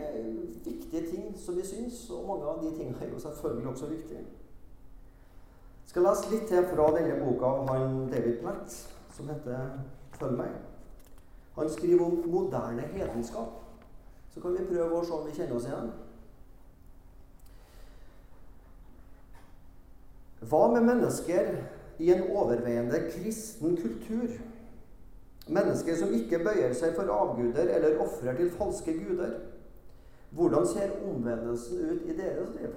viktige 0.64 1.10
ting 1.10 1.38
som 1.38 1.56
vi 1.56 1.66
syns, 1.66 2.10
og 2.10 2.28
mange 2.28 2.46
av 2.46 2.60
de 2.62 2.70
tingene 2.76 2.98
er 3.02 3.12
jo 3.12 3.18
selvfølgelig 3.18 3.68
også 3.68 3.86
viktige 3.86 4.18
Jeg 4.18 5.90
skal 5.90 6.02
lese 6.02 6.30
litt 6.30 6.44
til 6.48 6.66
fra 6.68 6.86
denne 6.94 7.16
boka 7.18 7.46
av 7.46 7.70
han 7.72 8.10
David 8.12 8.42
Platt, 8.42 8.74
som 9.16 9.28
heter 9.28 9.80
'Følg 10.12 10.36
meg'. 10.36 10.58
Han 11.58 11.70
skriver 11.70 12.04
om 12.04 12.22
moderne 12.26 12.82
hedenskap. 12.82 13.48
Så 14.30 14.40
kan 14.40 14.52
vi 14.52 14.64
prøve 14.74 15.00
å 15.00 15.04
se 15.04 15.12
om 15.12 15.26
vi 15.26 15.34
kjenner 15.34 15.56
oss 15.56 15.66
igjen. 15.66 15.90
Hva 20.40 20.68
med 20.70 20.86
mennesker 20.86 21.56
i 21.98 22.12
en 22.14 22.28
overveiende 22.30 23.00
kristen 23.10 23.76
kultur? 23.76 24.36
Mennesker 25.48 25.96
som 25.96 26.12
ikke 26.14 26.42
bøyer 26.44 26.74
seg 26.76 26.94
for 26.94 27.10
avguder 27.10 27.72
eller 27.74 27.98
ofrer 28.04 28.36
til 28.36 28.52
falske 28.54 28.94
guder. 29.00 29.38
Hvordan 30.30 30.66
ser 30.68 30.94
omvendelsen 31.08 31.90
ut 31.90 32.04
i 32.06 32.16
deres 32.16 32.52
liv? 32.60 32.74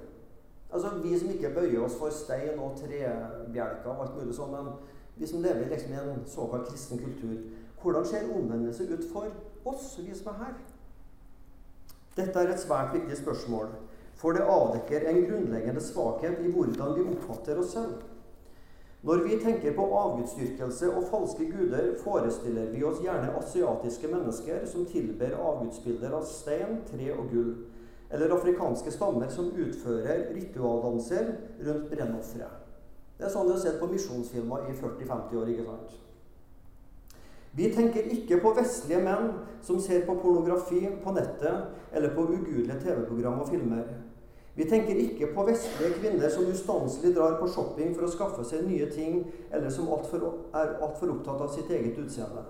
Altså 0.74 0.90
Vi 1.04 1.20
som 1.20 1.30
ikke 1.30 1.54
bøyer 1.56 1.84
oss 1.84 1.98
for 2.00 2.10
stein 2.10 2.60
og 2.60 2.78
trebjelker 2.80 3.92
og 3.92 4.06
alt 4.06 4.16
mulig 4.16 4.36
sånn, 4.36 4.54
men 4.56 4.72
vi 5.20 5.28
som 5.28 5.44
lever 5.44 5.68
liksom 5.70 5.92
i 5.92 6.00
en 6.00 6.22
såkalt 6.28 6.70
kristen 6.70 7.02
kultur 7.02 7.36
Hvordan 7.82 8.06
ser 8.06 8.30
omvendelse 8.36 8.84
ut 8.94 9.06
for 9.12 9.28
oss, 9.66 10.00
vi 10.00 10.14
som 10.16 10.28
er 10.32 10.38
her? 10.44 10.54
Dette 12.16 12.40
er 12.40 12.52
et 12.54 12.60
svært 12.62 12.94
viktig 12.94 13.18
spørsmål, 13.18 13.72
for 14.22 14.38
det 14.38 14.46
avdekker 14.46 15.08
en 15.10 15.24
grunnleggende 15.26 15.82
svakhet 15.82 16.40
i 16.46 16.52
hvordan 16.54 16.94
vi 16.98 17.06
oppfatter 17.10 17.60
oss 17.60 17.74
selv. 17.74 18.04
Når 19.02 19.24
vi 19.26 19.38
tenker 19.42 19.74
på 19.74 19.86
avgudsdyrkelse 19.98 20.92
og 20.94 21.08
falske 21.10 21.48
guder, 21.50 21.96
forestiller 22.04 22.70
vi 22.70 22.84
oss 22.86 23.02
gjerne 23.02 23.34
asiatiske 23.40 24.12
mennesker 24.12 24.68
som 24.70 24.86
tilber 24.86 25.34
avgudsbilder 25.42 26.14
av 26.14 26.28
stein, 26.30 26.84
tre 26.92 27.10
og 27.16 27.32
gull 27.34 27.56
eller 28.12 28.36
afrikanske 28.36 28.92
stammer 28.94 29.30
som 29.32 29.50
utfører 29.56 30.28
ritualdanser 30.36 31.34
rundt 31.66 31.90
brennofre. 31.90 32.50
Det 33.18 33.26
er 33.26 33.34
sånn 33.34 33.50
du 33.50 33.56
har 33.56 33.62
sett 33.64 33.80
på 33.80 33.90
misjonsfilmer 33.90 34.68
i 34.70 34.76
40-50 34.76 35.42
år. 35.42 35.50
ikke 35.50 35.66
sant? 35.66 35.98
Vi 37.58 37.68
tenker 37.74 38.08
ikke 38.14 38.40
på 38.44 38.54
vestlige 38.56 39.02
menn 39.04 39.34
som 39.66 39.80
ser 39.82 40.06
på 40.06 40.16
pornografi 40.22 40.86
på 41.04 41.14
nettet 41.16 41.96
eller 41.96 42.14
på 42.16 42.28
ugudelige 42.30 42.80
TV-program 42.84 43.42
og 43.44 43.50
filmer. 43.50 43.90
Vi 44.56 44.66
tenker 44.68 44.98
ikke 45.00 45.30
på 45.36 45.46
vestlige 45.48 45.96
kvinner 46.02 46.30
som 46.30 46.50
ustanselig 46.52 47.14
drar 47.16 47.38
på 47.40 47.48
shopping 47.54 47.94
for 47.96 48.04
å 48.04 48.12
skaffe 48.12 48.44
seg 48.48 48.66
nye 48.68 48.90
ting, 48.92 49.22
eller 49.52 49.72
som 49.72 49.88
alt 49.94 50.10
for, 50.12 50.26
er 50.52 50.74
altfor 50.84 51.14
opptatt 51.14 51.46
av 51.46 51.54
sitt 51.54 51.72
eget 51.72 52.00
utseende. 52.02 52.44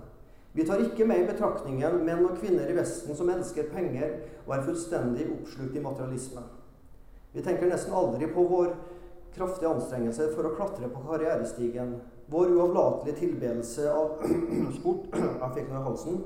Vi 0.52 0.66
tar 0.68 0.82
ikke 0.84 1.06
med 1.08 1.22
i 1.22 1.28
betraktningen 1.30 2.02
menn 2.04 2.26
og 2.28 2.40
kvinner 2.42 2.68
i 2.68 2.76
Vesten 2.76 3.16
som 3.16 3.30
elsker 3.32 3.70
penger 3.72 4.18
og 4.48 4.56
er 4.56 4.66
fullstendig 4.66 5.30
oppslukt 5.38 5.78
i 5.78 5.84
materialisme. 5.84 6.44
Vi 7.32 7.44
tenker 7.46 7.70
nesten 7.72 7.96
aldri 7.96 8.28
på 8.34 8.44
vår 8.50 8.74
kraftige 9.36 9.70
anstrengelse 9.72 10.28
for 10.34 10.50
å 10.50 10.56
klatre 10.58 10.90
på 10.92 11.04
karrierestigen, 11.06 11.94
vår 12.32 12.52
uavlatelige 12.58 13.22
tilbedelse 13.22 13.88
av 13.94 14.26
sport 14.80 15.08
Jeg 15.16 15.54
fikk 15.56 15.70
noe 15.70 15.80
i 15.80 15.86
halsen. 15.86 16.20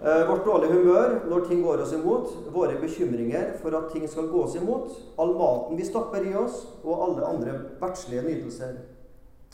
Eh, 0.00 0.22
vårt 0.28 0.44
dårlige 0.44 0.72
humør 0.72 1.16
når 1.28 1.46
ting 1.48 1.62
går 1.62 1.82
oss 1.84 1.92
imot, 1.92 2.32
våre 2.52 2.78
bekymringer 2.80 3.56
for 3.60 3.76
at 3.76 3.90
ting 3.92 4.08
skal 4.08 4.30
gå 4.32 4.44
oss 4.44 4.56
imot, 4.56 4.94
all 5.20 5.34
maten 5.36 5.76
vi 5.76 5.84
stapper 5.84 6.24
i 6.24 6.34
oss, 6.40 6.62
og 6.84 7.04
alle 7.04 7.26
andre 7.26 7.56
verdslige 7.80 8.24
nytelser. 8.24 8.78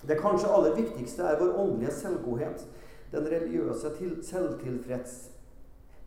Det 0.07 0.21
kanskje 0.21 0.53
aller 0.55 0.76
viktigste 0.76 1.26
er 1.26 1.41
vår 1.41 1.57
åndelige 1.59 1.97
selvgodhet, 1.99 2.67
den 3.12 3.26
religiøse 3.33 3.91
selvtilfreds 4.23 5.17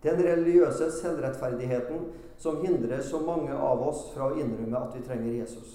den 0.04 0.24
religiøse 0.24 0.92
selvrettferdigheten 0.92 2.08
som 2.38 2.62
hindrer 2.66 3.02
så 3.04 3.20
mange 3.20 3.52
av 3.52 3.82
oss 3.84 4.06
fra 4.14 4.30
å 4.30 4.38
innrømme 4.40 4.80
at 4.80 4.96
vi 4.96 5.04
trenger 5.04 5.34
Jesus. 5.42 5.74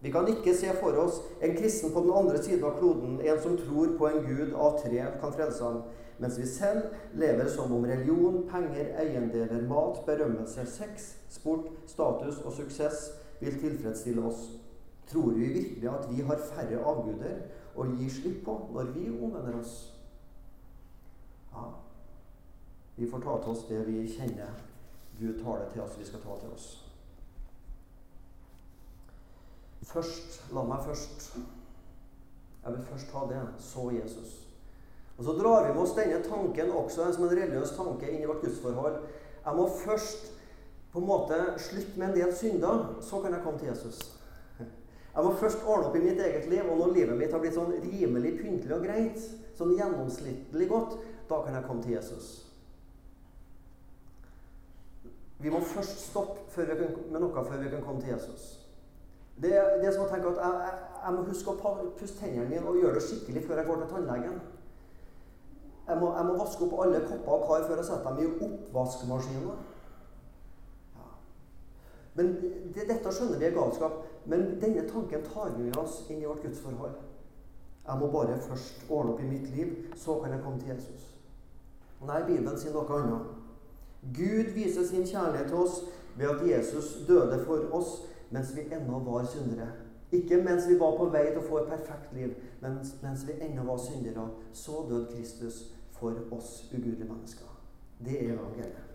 Vi 0.00 0.10
kan 0.10 0.26
ikke 0.32 0.54
se 0.56 0.72
for 0.80 0.96
oss 0.98 1.20
en 1.44 1.54
kristen 1.54 1.92
på 1.94 2.02
den 2.02 2.14
andre 2.16 2.40
siden 2.42 2.64
av 2.66 2.78
kloden, 2.80 3.20
en 3.20 3.42
som 3.42 3.58
tror 3.60 3.92
på 3.98 4.08
en 4.08 4.22
gud 4.24 4.54
av 4.56 4.80
tre 4.80 5.04
kan 5.20 5.34
frelse 5.36 5.62
ham, 5.62 5.82
mens 6.20 6.38
vi 6.38 6.46
selv 6.46 6.90
lever 7.16 7.48
som 7.48 7.72
om 7.72 7.84
religion, 7.84 8.42
penger, 8.48 8.92
eiendeler, 9.00 9.62
mat, 9.68 10.02
berømmelse, 10.06 10.66
sex, 10.68 11.14
sport, 11.32 11.70
status 11.88 12.42
og 12.44 12.52
suksess 12.52 13.06
vil 13.40 13.56
tilfredsstille 13.60 14.24
oss. 14.28 14.50
Tror 15.08 15.30
vi 15.30 15.48
virkelig 15.48 15.88
at 15.90 16.08
vi 16.10 16.22
har 16.22 16.42
færre 16.52 16.82
avguder 16.84 17.40
å 17.74 17.86
gi 17.96 18.10
slipp 18.12 18.44
på 18.44 18.56
når 18.74 18.92
vi 18.94 19.08
omvender 19.10 19.56
oss? 19.58 19.78
Ja, 21.54 21.64
vi 22.96 23.08
får 23.10 23.24
ta 23.24 23.38
til 23.40 23.54
oss 23.54 23.64
det 23.70 23.80
vi 23.88 24.04
kjenner 24.12 24.52
Gud 25.20 25.42
tar 25.44 25.58
det 25.58 25.72
til 25.72 25.82
oss 25.82 25.98
vi 25.98 26.04
skal 26.08 26.22
ta 26.24 26.36
til 26.40 26.52
oss. 26.54 26.68
Først 29.82 30.52
La 30.52 30.62
meg 30.64 30.84
først 30.84 31.32
Jeg 32.62 32.72
vil 32.72 32.84
først 32.84 33.10
ta 33.12 33.24
det, 33.28 33.40
så 33.58 33.90
Jesus. 33.90 34.49
Og 35.20 35.24
Så 35.24 35.32
drar 35.36 35.66
vi 35.66 35.72
med 35.74 35.82
oss 35.82 35.92
denne 35.92 36.22
tanken 36.24 36.70
også 36.72 37.10
som 37.12 37.26
en 37.26 37.34
religiøs 37.34 37.74
tanke 37.76 38.08
inn 38.08 38.22
i 38.22 38.28
vårt 38.28 38.40
gudsforhold. 38.40 38.94
Jeg 39.44 39.56
må 39.56 39.66
først 39.82 40.30
på 40.92 40.98
en 40.98 41.06
måte 41.06 41.36
slutte 41.60 41.98
med 42.00 42.06
en 42.08 42.14
del 42.16 42.30
synder, 42.34 42.86
så 43.04 43.18
kan 43.20 43.34
jeg 43.36 43.42
komme 43.44 43.58
til 43.60 43.68
Jesus. 43.68 43.98
Jeg 44.58 45.24
må 45.26 45.32
først 45.36 45.66
ordne 45.66 45.90
opp 45.90 45.98
i 45.98 46.00
mitt 46.00 46.22
eget 46.24 46.46
liv, 46.48 46.62
og 46.64 46.78
når 46.78 46.94
livet 46.94 47.18
mitt 47.18 47.34
har 47.34 47.42
blitt 47.42 47.56
sånn 47.58 47.74
rimelig 47.82 48.32
pyntelig 48.38 48.76
og 48.78 48.86
greit, 48.86 49.26
sånn 49.58 49.74
gjennomsnittlig 49.76 50.68
godt, 50.70 50.94
da 51.28 51.40
kan 51.44 51.58
jeg 51.58 51.66
komme 51.66 51.84
til 51.84 51.92
Jesus. 51.98 52.30
Vi 55.40 55.52
må 55.52 55.60
først 55.60 56.00
stoppe 56.06 56.64
med 56.64 57.20
noe 57.20 57.44
før 57.44 57.60
vi 57.60 57.74
kan 57.74 57.84
komme 57.84 58.00
til 58.00 58.14
Jesus. 58.14 58.54
Det, 59.36 59.52
det 59.52 59.84
er 59.84 59.92
som 59.92 60.06
å 60.06 60.08
tenke 60.08 60.32
at 60.32 60.40
jeg, 60.40 60.64
jeg, 60.64 60.80
jeg 61.04 61.18
må 61.18 61.26
huske 61.28 61.52
å 61.52 61.76
pusse 62.00 62.16
tennene 62.16 62.48
mine 62.48 62.64
og 62.64 62.80
gjøre 62.80 62.96
det 62.96 63.04
skikkelig 63.04 63.44
før 63.44 63.60
jeg 63.60 63.68
går 63.68 63.84
til 63.84 63.92
tannlegen. 63.92 64.40
Jeg 65.90 65.98
må, 65.98 66.12
jeg 66.14 66.26
må 66.28 66.38
vaske 66.38 66.66
opp 66.66 66.74
alle 66.84 67.02
kopper 67.02 67.32
og 67.34 67.46
kar 67.48 67.64
før 67.66 67.80
jeg 67.80 67.86
setter 67.88 68.16
dem 68.16 68.20
i 68.22 68.46
oppvaskmaskinen. 68.46 69.62
Ja. 70.94 71.06
Men 72.14 72.34
det, 72.74 72.84
Dette 72.92 73.14
skjønner 73.16 73.40
vi 73.40 73.48
er 73.48 73.56
galskap, 73.56 73.96
men 74.30 74.44
denne 74.62 74.84
tanken 74.86 75.24
tar 75.26 75.50
vi 75.56 75.66
med 75.66 75.78
oss 75.82 76.04
inn 76.06 76.22
i 76.22 76.28
vårt 76.28 76.44
gudsforhold. 76.46 76.94
Jeg 77.88 77.98
må 77.98 78.10
bare 78.12 78.38
først 78.46 78.84
ordne 78.88 79.16
opp 79.16 79.24
i 79.24 79.30
mitt 79.32 79.50
liv, 79.56 79.74
så 79.98 80.20
kan 80.22 80.36
jeg 80.36 80.44
komme 80.44 80.60
til 80.60 80.74
Jesus. 80.76 81.08
Nei, 82.06 82.22
Bibelen 82.28 82.58
sier 82.60 82.76
noe 82.76 83.00
annet. 83.00 83.34
Gud 84.16 84.54
viser 84.54 84.86
sin 84.86 85.04
kjærlighet 85.08 85.50
til 85.50 85.58
oss 85.64 85.80
ved 86.16 86.30
at 86.30 86.46
Jesus 86.46 86.94
døde 87.08 87.42
for 87.44 87.66
oss 87.76 87.96
mens 88.30 88.54
vi 88.56 88.68
ennå 88.70 89.02
var 89.04 89.26
syndere. 89.26 89.72
Ikke 90.12 90.38
mens 90.42 90.68
vi 90.68 90.78
var 90.78 90.94
på 90.98 91.10
vei 91.10 91.26
til 91.28 91.42
å 91.42 91.48
få 91.48 91.58
et 91.60 91.68
perfekt 91.70 92.14
liv, 92.14 92.32
men 92.62 92.78
mens 93.02 93.26
vi 93.26 93.36
ennå 93.42 93.66
var 93.66 93.82
syndere. 93.82 94.28
Så 94.52 94.86
døde 94.88 95.10
Kristus 95.12 95.60
for 96.00 96.14
oss 96.30 96.72
ugudelige 96.72 97.04
mennesker. 97.04 97.46
Det 98.04 98.24
er 98.24 98.32
evangeliet. 98.32 98.86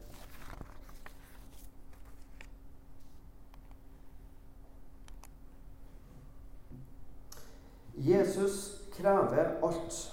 Jesus 7.98 8.82
krever 8.94 9.46
alt. 9.63 10.12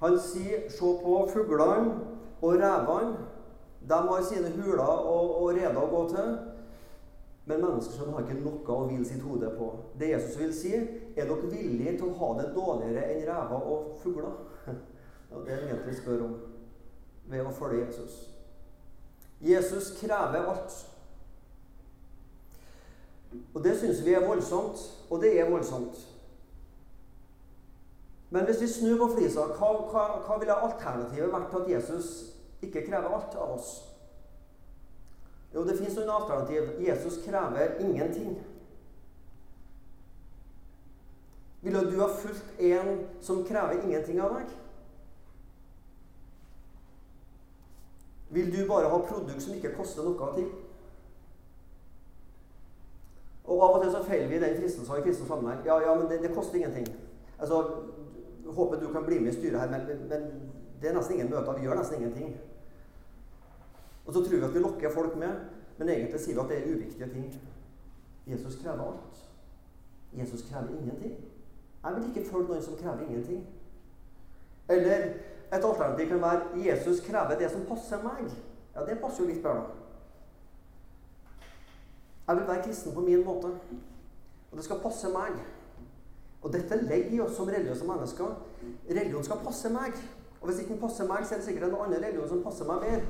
Han 0.00 0.20
sier 0.20 0.70
'se 0.70 0.78
på 1.02 1.28
fuglene 1.32 2.00
og 2.42 2.54
revene'. 2.54 3.16
De 3.88 3.94
har 3.94 4.22
sine 4.22 4.50
huler 4.50 4.82
og, 4.82 5.42
og 5.42 5.48
reder 5.48 5.76
å 5.76 5.86
gå 5.86 6.08
til. 6.08 6.38
Men 7.48 7.62
mennesker 7.64 8.10
har 8.12 8.26
ikke 8.26 8.42
noe 8.42 8.74
å 8.74 8.86
hvile 8.90 9.06
sitt 9.08 9.22
hode 9.24 9.48
på. 9.56 9.70
Det 9.96 10.10
Jesus 10.10 10.36
vil 10.36 10.50
si, 10.52 10.72
er 11.16 11.24
dere 11.28 11.48
villige 11.48 11.94
til 11.96 12.10
å 12.10 12.16
ha 12.20 12.28
det 12.42 12.50
dårligere 12.52 13.06
enn 13.14 13.24
rever 13.24 13.70
og 13.72 13.94
fugler? 14.02 14.36
Det 15.28 15.52
er 15.52 15.58
det 15.60 15.66
egentlig 15.68 15.94
spør 15.98 16.22
om 16.24 16.36
ved 17.28 17.44
å 17.44 17.50
følge 17.52 17.82
Jesus. 17.82 18.14
Jesus 19.44 19.90
krever 20.00 20.46
alt. 20.48 20.76
Og 23.52 23.60
det 23.64 23.74
syns 23.76 24.00
vi 24.06 24.14
er 24.16 24.24
voldsomt, 24.24 24.80
og 25.10 25.20
det 25.20 25.34
er 25.36 25.50
voldsomt. 25.50 26.00
Men 28.30 28.48
hvis 28.48 28.60
vi 28.60 28.70
snur 28.72 28.96
på 29.02 29.10
flisa, 29.18 29.44
hva, 29.56 29.68
hva, 29.92 30.06
hva 30.24 30.40
ville 30.40 30.56
alternativet 30.56 31.32
vært 31.32 31.52
til 31.52 31.60
at 31.60 31.70
Jesus 31.76 32.08
ikke 32.64 32.86
krever 32.88 33.12
alt 33.12 33.36
av 33.36 33.54
oss. 33.56 33.70
Jo, 35.54 35.64
det 35.64 35.78
fins 35.78 35.96
noen 35.96 36.12
alternativ. 36.12 36.70
Jesus 36.84 37.20
krever 37.24 37.78
ingenting. 37.80 38.36
Ville 41.60 41.84
du 41.90 42.00
ha 42.00 42.08
fulgt 42.08 42.60
en 42.60 43.06
som 43.20 43.44
krever 43.48 43.82
ingenting 43.82 44.20
av 44.22 44.36
deg? 44.36 44.52
Vil 48.30 48.52
du 48.52 48.66
bare 48.68 48.90
ha 48.92 48.98
produkt 49.08 49.42
som 49.42 49.56
ikke 49.56 49.72
koster 49.76 50.04
noe 50.04 50.32
til? 50.36 50.50
Og 53.48 53.62
Av 53.64 53.78
og 53.78 53.82
til 53.82 53.94
så 53.94 54.02
feiler 54.04 54.28
vi 54.28 54.40
den 54.42 54.58
fristelsen 54.60 55.00
i 55.00 55.04
kristen 55.06 55.26
sammenheng. 55.26 55.64
Ja, 55.66 55.78
ja, 55.80 55.94
men 55.96 56.10
det, 56.10 56.20
det, 56.22 56.34
koster 56.36 56.60
ingenting. 56.60 56.86
Altså, 57.38 57.64
Håper 58.48 58.80
du 58.80 58.92
kan 58.92 59.04
bli 59.04 59.18
med 59.20 59.32
i 59.32 59.36
styret 59.36 59.60
her, 59.60 59.70
men, 59.70 60.06
men 60.08 60.22
det 60.80 60.88
er 60.88 60.94
nesten 60.96 61.14
ingen 61.14 61.28
møter. 61.30 61.56
Vi 61.56 61.66
gjør 61.66 61.76
nesten 61.76 61.98
ingenting. 61.98 62.36
Og 64.08 64.14
så 64.14 64.24
tror 64.24 64.36
vi 64.36 64.44
at 64.44 64.54
vi 64.54 64.64
lokker 64.64 64.90
folk 64.90 65.16
med, 65.20 65.40
men 65.78 65.88
egentlig 65.88 66.20
sier 66.20 66.34
vi 66.34 66.40
at 66.40 66.48
det 66.48 66.58
er 66.58 66.70
uviktige 66.74 67.08
ting. 67.12 67.26
Jesus 68.26 68.56
krever 68.62 68.86
alt. 68.86 69.18
Jesus 70.16 70.42
krever 70.48 70.80
ingenting. 70.80 71.18
Jeg 71.84 71.94
vil 71.96 72.08
ikke 72.08 72.30
følge 72.30 72.48
noen 72.48 72.62
som 72.62 72.76
krever 72.80 73.04
ingenting. 73.04 73.42
Eller 74.68 75.04
et 75.52 75.64
alternativ 75.64 76.08
kan 76.08 76.22
være 76.22 76.64
Jesus 76.64 77.00
krever 77.04 77.38
det 77.38 77.50
som 77.52 77.68
passer 77.68 78.00
meg. 78.02 78.32
Ja, 78.74 78.86
det 78.88 78.98
passer 79.02 79.24
jo 79.24 79.28
litt 79.28 79.42
bedre. 79.42 79.76
Jeg 82.28 82.36
vil 82.36 82.48
være 82.48 82.64
kristen 82.64 82.94
på 82.94 83.04
min 83.04 83.24
måte. 83.24 83.52
Og 84.50 84.56
det 84.56 84.64
skal 84.64 84.80
passe 84.82 85.12
meg. 85.12 85.36
Og 86.42 86.52
dette 86.52 86.80
legger 86.82 87.12
i 87.12 87.20
oss 87.20 87.36
som 87.36 87.48
religiøse 87.48 87.84
mennesker. 87.84 88.34
Religion 88.90 89.24
skal 89.24 89.44
passe 89.44 89.68
meg. 89.72 90.00
Og 90.40 90.48
hvis 90.48 90.60
ikke 90.60 90.72
den 90.72 90.80
passer 90.80 91.08
meg, 91.08 91.24
så 91.26 91.34
er 91.34 91.38
det 91.38 91.46
sikkert 91.46 91.68
en 91.68 91.80
annen 91.80 92.00
religion 92.00 92.28
som 92.28 92.42
passer 92.44 92.68
meg 92.68 92.84
mer. 92.88 93.08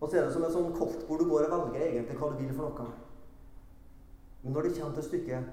Og 0.00 0.08
så 0.08 0.16
er 0.16 0.26
det 0.26 0.32
som 0.32 0.44
en 0.44 0.52
sånn 0.52 0.72
kort 0.76 1.04
hvor 1.06 1.20
du 1.20 1.28
går 1.28 1.46
og 1.46 1.52
velger 1.52 1.86
egentlig 1.86 2.16
hva 2.18 2.30
du 2.32 2.38
vil 2.40 2.54
for 2.56 2.70
noe. 2.70 2.90
Men 4.42 4.54
når 4.56 4.66
det 4.66 4.76
kommer 4.78 4.96
til 4.96 5.08
stykket, 5.10 5.50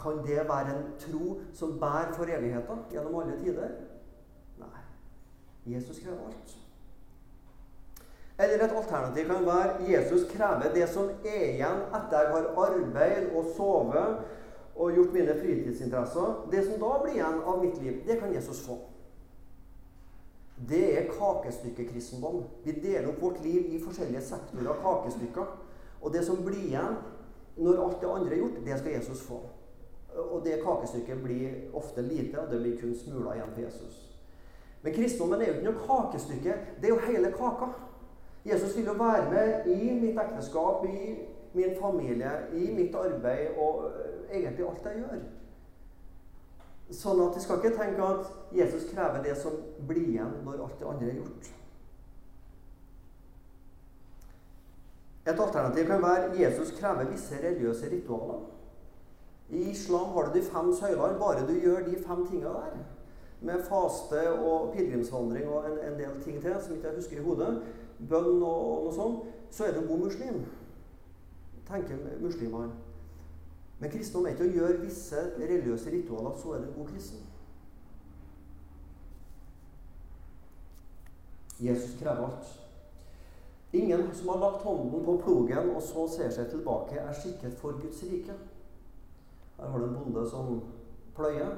kan 0.00 0.20
det 0.26 0.48
være 0.48 0.74
en 0.76 0.84
tro 1.02 1.40
som 1.52 1.78
bærer 1.80 2.12
for 2.16 2.30
evigheten 2.30 2.84
gjennom 2.92 3.18
alle 3.20 3.38
tider? 3.40 3.72
Nei. 4.60 4.84
Jesus 5.74 5.98
krever 5.98 6.28
alt. 6.28 6.56
Eller 8.40 8.64
et 8.64 8.76
alternativ 8.76 9.26
kan 9.28 9.46
være 9.46 9.90
Jesus 9.90 10.22
krever 10.30 10.70
det 10.74 10.86
som 10.88 11.10
er 11.24 11.42
igjen 11.50 11.82
etter 11.90 12.22
jeg 12.22 12.30
har 12.32 12.46
arbeid 12.62 13.34
og 13.36 13.50
sovet 13.56 14.22
og 14.76 14.94
gjort 14.96 15.12
mine 15.12 15.34
fritidsinteresser. 15.42 16.46
Det 16.52 16.62
som 16.64 16.80
da 16.80 16.94
blir 17.02 17.18
igjen 17.18 17.42
av 17.42 17.60
mitt 17.60 17.82
liv, 17.82 18.00
det 18.06 18.16
kan 18.22 18.32
Jesus 18.34 18.62
få. 18.64 18.78
Det 20.68 20.98
er 20.98 21.08
kakestykkekristendom. 21.08 22.42
Vi 22.64 22.72
deler 22.82 23.08
opp 23.08 23.22
vårt 23.22 23.40
liv 23.44 23.70
i 23.72 23.80
forskjellige 23.80 24.20
sektorer 24.26 24.68
av 24.74 24.82
kakestykker. 24.84 25.56
Og 26.00 26.12
det 26.12 26.24
som 26.26 26.42
blir 26.44 26.66
igjen 26.66 26.98
når 27.56 27.80
alt 27.80 28.00
det 28.00 28.10
andre 28.10 28.34
er 28.34 28.42
gjort, 28.42 28.60
det 28.64 28.78
skal 28.78 28.92
Jesus 28.92 29.22
få. 29.22 29.40
og 30.10 30.44
det 30.44 30.62
kakestykket 30.62 31.22
blir 31.22 31.50
ofte 31.74 32.02
lite, 32.02 32.40
og 32.40 32.50
det 32.50 32.58
blir 32.60 32.80
kun 32.80 32.94
smuler 32.98 33.34
igjen 33.34 33.52
for 33.54 33.60
Jesus. 33.62 33.98
Men 34.82 34.94
kristendommen 34.94 35.40
er 35.40 35.46
jo 35.46 35.52
ikke 35.52 35.70
noe 35.70 35.84
kakestykke. 35.86 36.54
Det 36.80 36.88
er 36.88 36.94
jo 36.94 37.04
hele 37.06 37.30
kaka. 37.32 37.68
Jesus 38.44 38.76
vil 38.76 38.88
jo 38.88 38.92
være 38.98 39.30
med 39.30 39.66
i 39.70 39.92
mitt 40.00 40.18
ekteskap, 40.18 40.84
i 40.84 41.18
min 41.52 41.76
familie, 41.80 42.30
i 42.52 42.72
mitt 42.74 42.94
arbeid 42.94 43.58
og 43.58 43.84
øh, 43.90 44.36
egentlig 44.36 44.66
alt 44.66 44.84
jeg 44.84 45.02
gjør. 45.02 45.22
Sånn 46.90 47.20
at 47.22 47.36
vi 47.36 47.42
skal 47.44 47.60
ikke 47.60 47.76
tenke 47.78 48.02
at 48.02 48.54
Jesus 48.54 48.88
krever 48.90 49.22
det 49.22 49.36
som 49.38 49.56
blir 49.86 50.08
igjen 50.08 50.40
når 50.46 50.64
alt 50.64 50.78
det 50.80 50.88
andre 50.90 51.10
er 51.10 51.18
gjort. 51.20 51.50
Et 55.30 55.40
alternativ 55.40 55.86
kan 55.86 56.02
være 56.02 56.32
Jesus 56.40 56.72
krever 56.78 57.10
visse 57.12 57.38
religiøse 57.38 57.90
ritualer. 57.92 58.40
I 59.50 59.70
islam 59.70 60.12
har 60.14 60.26
du 60.26 60.38
de 60.38 60.42
fem 60.42 60.72
søylene. 60.74 61.18
Bare 61.18 61.46
du 61.46 61.52
gjør 61.52 61.84
de 61.86 61.98
fem 62.06 62.26
tingene 62.26 62.54
der, 62.54 62.82
med 63.40 63.62
faste 63.64 64.20
og 64.32 64.72
pilegrimsvandring 64.72 65.48
og 65.48 65.70
en, 65.70 65.78
en, 65.78 65.98
del 65.98 66.22
ting 66.22 66.42
til 66.42 66.54
som 66.60 66.74
ikke 66.74 66.88
jeg 66.88 66.96
husker 66.96 67.16
i 67.16 67.24
hodet, 67.24 67.62
bønn 68.08 68.42
og, 68.42 68.58
og 68.72 68.84
noe 68.84 68.94
sånt, 68.94 69.30
så 69.50 69.64
er 69.64 69.74
du 69.74 69.80
en 69.80 69.88
god 69.88 70.02
muslim. 70.04 70.42
Tenker 71.70 72.02
muslimene. 72.20 72.89
Men 73.80 73.90
kristendom 73.90 74.26
er 74.28 74.34
ikke 74.36 74.48
å 74.48 74.56
gjøre 74.58 74.80
visse 74.82 75.20
religiøse 75.40 75.92
ritualer, 75.94 76.34
så 76.36 76.52
er 76.52 76.62
du 76.62 76.66
en 76.68 76.74
god 76.76 76.90
kristen. 76.92 77.22
Jesus 81.60 81.96
krever 82.00 82.26
alt. 82.26 82.50
Ingen 83.72 84.14
som 84.14 84.28
har 84.28 84.38
lagt 84.38 84.62
hånden 84.62 85.04
på 85.04 85.16
plogen 85.24 85.70
og 85.74 85.82
så 85.84 86.06
ser 86.10 86.32
seg 86.34 86.48
tilbake, 86.50 86.98
er 86.98 87.16
skikket 87.16 87.56
for 87.60 87.78
Guds 87.80 88.02
rike. 88.02 88.34
Her 89.60 89.68
har 89.68 89.78
du 89.78 89.86
en 89.86 89.96
bonde 89.96 90.24
som 90.28 90.62
pløyer. 91.16 91.54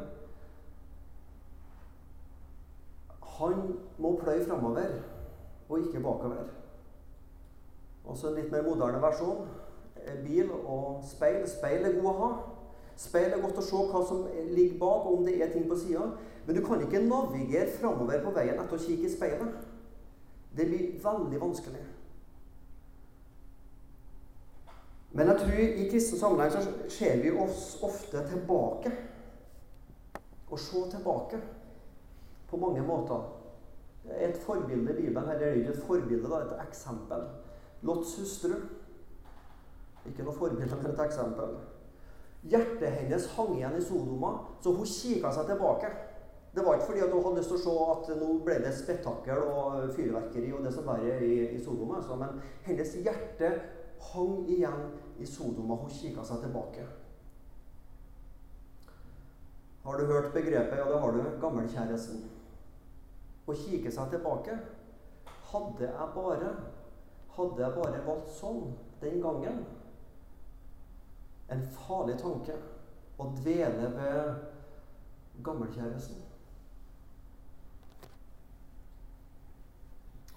Han 3.39 3.63
må 3.99 4.17
pløye 4.21 4.45
framover 4.45 4.99
og 5.69 5.79
ikke 5.79 6.03
bakover. 6.05 6.51
Også 8.05 8.29
en 8.29 8.39
litt 8.39 8.53
mer 8.53 8.67
moderne 8.67 9.01
versjon. 9.03 9.47
Bil 10.25 10.51
og 10.51 11.03
speil. 11.07 11.45
Speil 11.49 11.87
er 11.87 11.97
god 11.99 12.11
å 12.11 12.19
ha. 12.19 12.31
Speil 12.97 13.33
er 13.33 13.43
godt 13.43 13.59
å 13.59 13.65
se 13.65 13.83
hva 13.91 14.03
som 14.07 14.27
ligger 14.53 14.79
bak, 14.81 15.07
og 15.07 15.19
om 15.19 15.27
det 15.27 15.39
er 15.41 15.53
ting 15.53 15.69
på 15.71 15.79
sida. 15.79 16.11
Men 16.47 16.59
du 16.59 16.63
kan 16.67 16.83
ikke 16.83 17.03
navigere 17.07 17.71
framover 17.79 18.23
på 18.25 18.35
veien 18.37 18.61
etter 18.61 18.79
å 18.79 18.83
kikke 18.83 19.09
i 19.09 19.13
speilet. 19.13 19.59
Det 20.53 20.69
blir 20.69 20.97
veldig 21.03 21.41
vanskelig. 21.41 21.85
Men 25.13 25.29
jeg 25.29 25.39
tror 25.39 25.59
i 25.61 25.89
kristen 25.91 26.19
sammenheng 26.19 26.53
så 26.53 26.89
ser 26.93 27.21
vi 27.21 27.33
oss 27.37 27.77
ofte 27.85 28.25
tilbake. 28.31 28.93
Å 30.53 30.59
se 30.61 30.85
tilbake 30.93 31.41
på 32.49 32.61
mange 32.61 32.85
måter. 32.85 33.25
Et 34.19 34.37
forbilde 34.45 34.93
i 34.93 35.03
Bibelen 35.03 35.29
her 35.29 35.41
er 35.41 35.59
ikke 35.61 35.77
et 35.77 35.85
forbilde, 35.87 36.29
da, 36.29 36.41
et 36.43 36.65
eksempel. 36.67 37.29
Lots 37.87 38.17
hustru. 38.19 38.57
Ikke 40.09 40.25
noe 40.27 40.35
forbilde, 40.35 40.77
men 40.77 40.91
et 40.91 41.05
eksempel. 41.05 41.59
Hjertet 42.43 42.97
hennes 42.99 43.29
hang 43.37 43.53
igjen 43.55 43.77
i 43.79 43.83
Sodoma, 43.85 44.33
så 44.63 44.73
hun 44.75 44.89
kikka 44.89 45.31
seg 45.35 45.47
tilbake. 45.53 45.93
Det 46.53 46.65
var 46.67 46.77
ikke 46.77 46.89
fordi 46.91 47.05
hun 47.05 47.23
hadde 47.25 47.37
lyst 47.39 47.53
til 47.53 47.61
å 47.61 47.63
se 47.63 47.77
at 47.93 48.09
nå 48.19 48.33
ble 48.45 48.57
det 48.61 48.73
spetakkel 48.77 49.45
og 49.47 49.93
fyrverkeri 49.97 50.51
og 50.53 50.67
det 50.67 50.73
som 50.75 50.89
verre 50.89 51.15
i, 51.25 51.37
i 51.55 51.61
Sodoma, 51.63 52.01
altså. 52.01 52.19
men 52.21 52.43
hennes 52.67 52.97
hjerte 52.99 53.53
hang 54.11 54.43
igjen 54.51 54.83
i 55.23 55.29
Sodoma. 55.29 55.79
Hun 55.81 55.95
kikka 55.95 56.27
seg 56.27 56.43
tilbake. 56.43 56.85
Har 59.83 59.99
du 59.99 60.07
hørt 60.07 60.33
begrepet? 60.35 60.79
Ja, 60.79 60.85
det 60.91 61.01
har 61.01 61.15
du. 61.15 61.23
Gammelkjæresten. 61.43 62.27
Å 63.47 63.55
kikke 63.59 63.91
seg 63.91 64.13
tilbake. 64.13 64.59
Hadde 65.53 65.89
jeg 65.89 66.11
bare 66.15 66.55
Hadde 67.33 67.63
jeg 67.63 67.73
bare 67.79 68.01
valgt 68.05 68.29
sånn 68.37 68.75
den 69.01 69.23
gangen 69.25 69.63
En 71.53 71.63
farlig 71.77 72.17
tanke 72.21 72.57
å 73.21 73.29
dvele 73.37 73.89
ved 73.97 75.43
gammelkjæresten. 75.45 76.21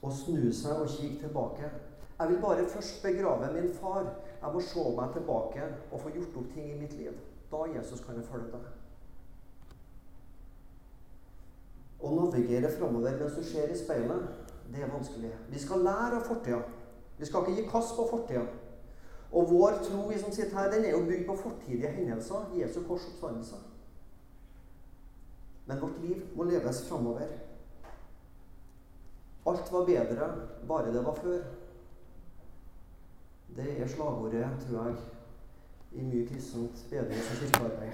Å 0.06 0.12
snu 0.14 0.52
seg 0.54 0.82
og 0.84 0.92
kikke 0.92 1.24
tilbake. 1.24 1.70
Jeg 2.20 2.32
vil 2.32 2.42
bare 2.42 2.68
først 2.70 3.02
begrave 3.04 3.52
min 3.54 3.72
far. 3.74 4.12
Jeg 4.42 4.54
må 4.54 4.62
se 4.62 4.84
meg 4.98 5.14
tilbake 5.16 5.70
og 5.92 6.02
få 6.02 6.12
gjort 6.16 6.38
opp 6.42 6.52
ting 6.54 6.72
i 6.72 6.80
mitt 6.80 6.94
liv. 7.00 7.16
Da 7.52 7.66
Jesus 7.74 8.04
kan 8.06 8.20
jeg 8.20 8.28
følge 8.30 8.52
deg. 8.54 8.68
Å 12.06 12.12
navigere 12.14 12.70
framover 12.76 13.18
mens 13.18 13.38
du 13.40 13.44
ser 13.44 13.72
i 13.72 13.78
speilet, 13.80 14.28
det 14.70 14.84
er 14.84 14.92
vanskelig. 14.92 15.32
Vi 15.50 15.60
skal 15.62 15.84
lære 15.86 16.20
av 16.20 16.28
fortida. 16.28 16.62
Vi 17.18 17.26
skal 17.26 17.42
ikke 17.42 17.62
gi 17.62 17.68
kast 17.72 17.96
på 17.98 18.06
fortida. 18.12 18.46
Og 19.36 19.50
vår 19.50 19.82
tro 19.84 20.06
vi 20.08 20.20
som 20.20 20.32
sitter 20.32 20.58
her, 20.58 20.72
den 20.72 20.86
er 20.86 20.94
jo 20.96 21.06
bygd 21.06 21.26
på 21.28 21.36
fortidige 21.36 21.92
hendelser. 21.92 22.52
Jesu 22.56 22.80
kors 22.88 23.08
oppstandelse. 23.10 23.56
Men 25.66 25.82
vårt 25.82 25.98
liv 26.04 26.22
må 26.36 26.44
leves 26.44 26.86
framover. 26.90 27.28
Alt 29.46 29.72
var 29.72 29.86
bedre 29.86 30.30
bare 30.68 30.94
det 30.94 31.04
var 31.06 31.16
før. 31.16 31.44
Det 33.56 33.82
er 33.82 33.88
slagordet, 33.88 34.48
tror 34.68 34.86
jeg, 34.86 34.96
i 35.92 36.04
mye 36.04 36.28
kristent 36.28 36.86
bedrings- 36.92 37.32
og 37.32 37.38
kirkearbeid. 37.40 37.92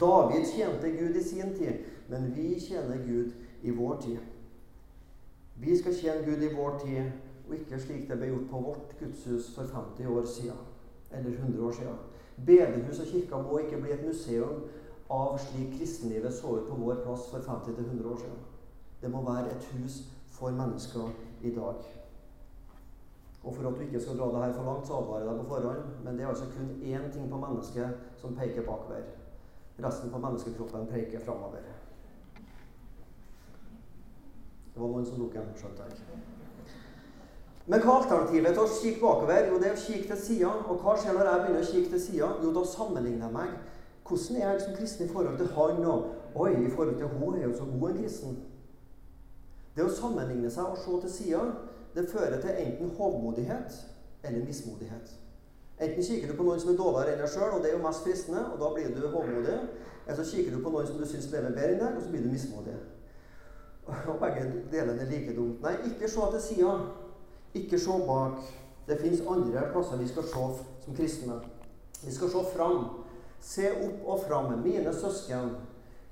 David 0.00 0.44
tjente 0.46 0.90
Gud 0.90 1.16
i 1.16 1.24
sin 1.24 1.54
tid, 1.54 1.86
men 2.08 2.36
vi 2.36 2.60
tjener 2.60 2.96
Gud 3.06 3.32
i 3.62 3.70
vår 3.70 4.00
tid. 4.00 4.18
Vi 5.56 5.78
skal 5.78 5.94
tjene 5.94 6.24
Gud 6.26 6.42
i 6.42 6.54
vår 6.54 6.78
tid, 6.84 7.10
og 7.50 7.56
ikke 7.58 7.80
slik 7.82 8.08
det 8.08 8.18
ble 8.18 8.28
gjort 8.30 8.50
på 8.50 8.60
vårt 8.66 8.92
gudshus 9.00 9.50
for 9.54 9.66
50 9.66 10.06
år 10.06 10.24
siden. 10.24 10.60
Eller 11.10 11.30
100 11.30 11.66
år 11.66 11.72
siden. 11.72 11.96
Bedehus 12.46 13.00
og 13.00 13.06
kirker 13.06 13.42
må 13.42 13.58
ikke 13.58 13.80
bli 13.82 13.92
et 13.92 14.04
museum 14.06 14.62
av 15.10 15.38
slik 15.42 15.74
kristenlivet 15.78 16.34
så 16.34 16.54
ut 16.56 16.68
på 16.68 16.78
vår 16.78 17.02
plass 17.04 17.26
for 17.32 17.42
50-100 17.42 18.12
år 18.12 18.20
siden. 18.22 18.38
Det 19.02 19.10
må 19.10 19.22
være 19.26 19.50
et 19.50 19.66
hus 19.72 20.02
for 20.30 20.50
mennesker 20.50 21.10
i 21.42 21.54
dag. 21.54 21.74
Og 23.42 23.54
for 23.54 23.68
at 23.68 23.74
du 23.74 23.80
ikke 23.80 24.00
skal 24.00 24.18
dra 24.18 24.26
det 24.26 24.44
her 24.44 24.52
for 24.52 24.64
langt, 24.64 24.86
så 24.86 25.00
advarer 25.00 25.24
jeg 25.24 25.28
deg 25.28 25.40
på 25.40 25.54
forhånd. 25.54 25.92
Men 26.04 26.14
det 26.18 26.24
er 26.24 26.28
altså 26.28 26.44
kun 26.56 26.70
én 26.82 27.12
ting 27.12 27.30
på 27.30 27.36
mennesket 27.36 27.90
som 28.16 28.36
peker 28.36 28.62
bakover. 28.62 29.02
Resten 29.84 30.10
på 30.10 30.18
menneskekroppen 30.18 30.86
peker 30.86 31.24
framover. 31.24 31.64
Det 34.74 34.82
var 34.82 34.92
noen 34.92 35.06
som 35.06 35.18
tok 35.18 35.34
en, 35.40 35.56
skjønte 35.56 35.88
jeg. 35.88 36.39
Men 37.66 37.82
hva 37.84 37.96
er 37.96 38.02
alternativet 38.02 38.54
til 38.56 38.62
å 38.62 38.70
kikke 38.76 39.02
bakover? 39.02 39.48
Jo, 39.48 39.58
det 39.60 39.68
er 39.70 39.76
å 39.76 39.82
kikke 39.82 40.08
til 40.12 40.22
sida. 40.24 40.52
Og 40.66 40.80
hva 40.82 40.96
skjer 40.98 41.16
når 41.16 41.28
jeg 41.28 41.42
begynner 41.42 41.66
å 41.66 41.72
kikke 41.72 41.92
til 41.94 42.02
sida? 42.06 42.30
Jo, 42.42 42.52
da 42.56 42.64
sammenligner 42.66 43.26
jeg 43.26 43.36
meg. 43.36 43.58
Hvordan 44.08 44.38
er 44.40 44.46
jeg 44.46 44.62
som 44.64 44.76
kristen 44.78 45.06
i 45.06 45.10
forhold 45.12 45.36
til 45.38 45.52
han? 45.54 45.84
Og 45.86 46.40
oi, 46.44 46.54
i 46.56 46.70
forhold 46.70 46.96
til 46.98 47.12
hun 47.18 47.36
er 47.38 47.44
jo 47.46 47.56
så 47.58 47.68
god 47.70 47.90
en 47.90 48.00
kristen. 48.00 48.38
Det 49.76 49.86
å 49.86 49.92
sammenligne 49.94 50.50
seg 50.50 50.72
og 50.72 50.80
se 50.80 50.96
til 51.04 51.12
sida 51.14 51.44
det 51.94 52.08
fører 52.10 52.40
til 52.42 52.50
enten 52.54 52.90
hovmodighet 52.98 53.76
eller 54.24 54.44
mismodighet. 54.44 55.12
Enten 55.80 56.04
kikker 56.04 56.28
du 56.28 56.36
på 56.36 56.44
noen 56.44 56.60
som 56.60 56.70
er 56.72 56.78
dårligere 56.78 57.14
enn 57.14 57.22
deg 57.22 57.30
sjøl, 57.32 57.54
og 57.56 57.62
det 57.62 57.70
er 57.70 57.76
jo 57.78 57.84
mest 57.86 58.04
fristende, 58.04 58.42
og 58.52 58.58
da 58.60 58.68
blir 58.74 58.90
du 58.94 59.06
hovmodig. 59.08 59.56
Eller 60.06 60.18
så 60.18 60.26
kikker 60.28 60.56
du 60.56 60.62
på 60.64 60.72
noen 60.74 60.86
som 60.86 60.98
du 61.00 61.06
syns 61.08 61.30
lever 61.32 61.54
bedre 61.56 61.76
enn 61.76 61.80
deg, 61.80 61.96
og 61.96 62.04
så 62.04 62.12
blir 62.12 62.26
du 62.26 62.32
mismodig. 62.32 62.74
Og 64.12 64.18
begge 64.20 64.42
delene 64.70 65.02
er 65.02 65.08
like 65.10 65.32
dumt. 65.34 65.62
Nei, 65.64 65.72
ikke 65.88 66.10
se 66.10 66.26
til 66.34 66.42
sida. 66.44 66.74
Ikke 67.54 67.78
se 67.78 67.96
bak. 68.06 68.40
Det 68.86 69.00
fins 69.00 69.20
andre 69.28 69.66
plasser 69.72 69.98
vi 69.98 70.08
skal 70.08 70.22
se 70.22 70.46
som 70.84 70.96
kristne. 70.96 71.40
Vi 72.04 72.12
skal 72.12 72.30
se 72.30 72.44
fram. 72.54 72.84
Se 73.40 73.70
opp 73.72 74.06
og 74.06 74.24
fram. 74.28 74.52
Mine 74.62 74.94
søsken. 74.94 75.54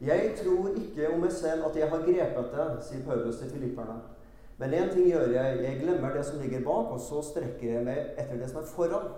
Jeg 0.01 0.35
tror 0.39 0.69
ikke 0.79 1.09
om 1.13 1.21
meg 1.21 1.33
selv 1.33 1.65
at 1.67 1.77
jeg 1.77 1.89
har 1.91 2.05
grepet 2.07 2.53
det, 2.55 2.67
sier 2.87 3.03
Paulus 3.07 3.41
til 3.41 3.51
filipperne. 3.51 3.97
Men 4.59 4.75
én 4.75 4.93
ting 4.93 5.09
gjør 5.11 5.33
jeg. 5.35 5.63
Jeg 5.63 5.81
glemmer 5.81 6.15
det 6.15 6.27
som 6.27 6.39
ligger 6.41 6.63
bak, 6.67 6.93
og 6.95 7.01
så 7.01 7.23
strekker 7.23 7.73
jeg 7.73 7.85
meg 7.87 7.99
etter 8.19 8.39
det 8.39 8.51
som 8.51 8.63
er 8.63 8.71
foran, 8.71 9.11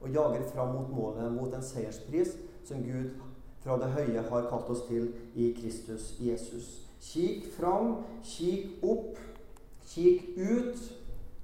og 0.00 0.12
jager 0.12 0.44
fram 0.52 0.74
mot 0.74 0.92
målet, 0.92 1.32
mot 1.32 1.54
en 1.54 1.64
seierspris 1.64 2.36
som 2.64 2.84
Gud 2.84 3.16
fra 3.64 3.76
det 3.80 3.90
høye 3.92 4.22
har 4.30 4.46
kalt 4.50 4.70
oss 4.70 4.84
til 4.88 5.10
i 5.34 5.50
Kristus 5.60 6.12
Jesus. 6.20 6.68
Kikk 7.02 7.48
fram, 7.56 8.02
kikk 8.24 8.84
opp, 8.84 9.18
kikk 9.88 10.36
ut. 10.36 10.84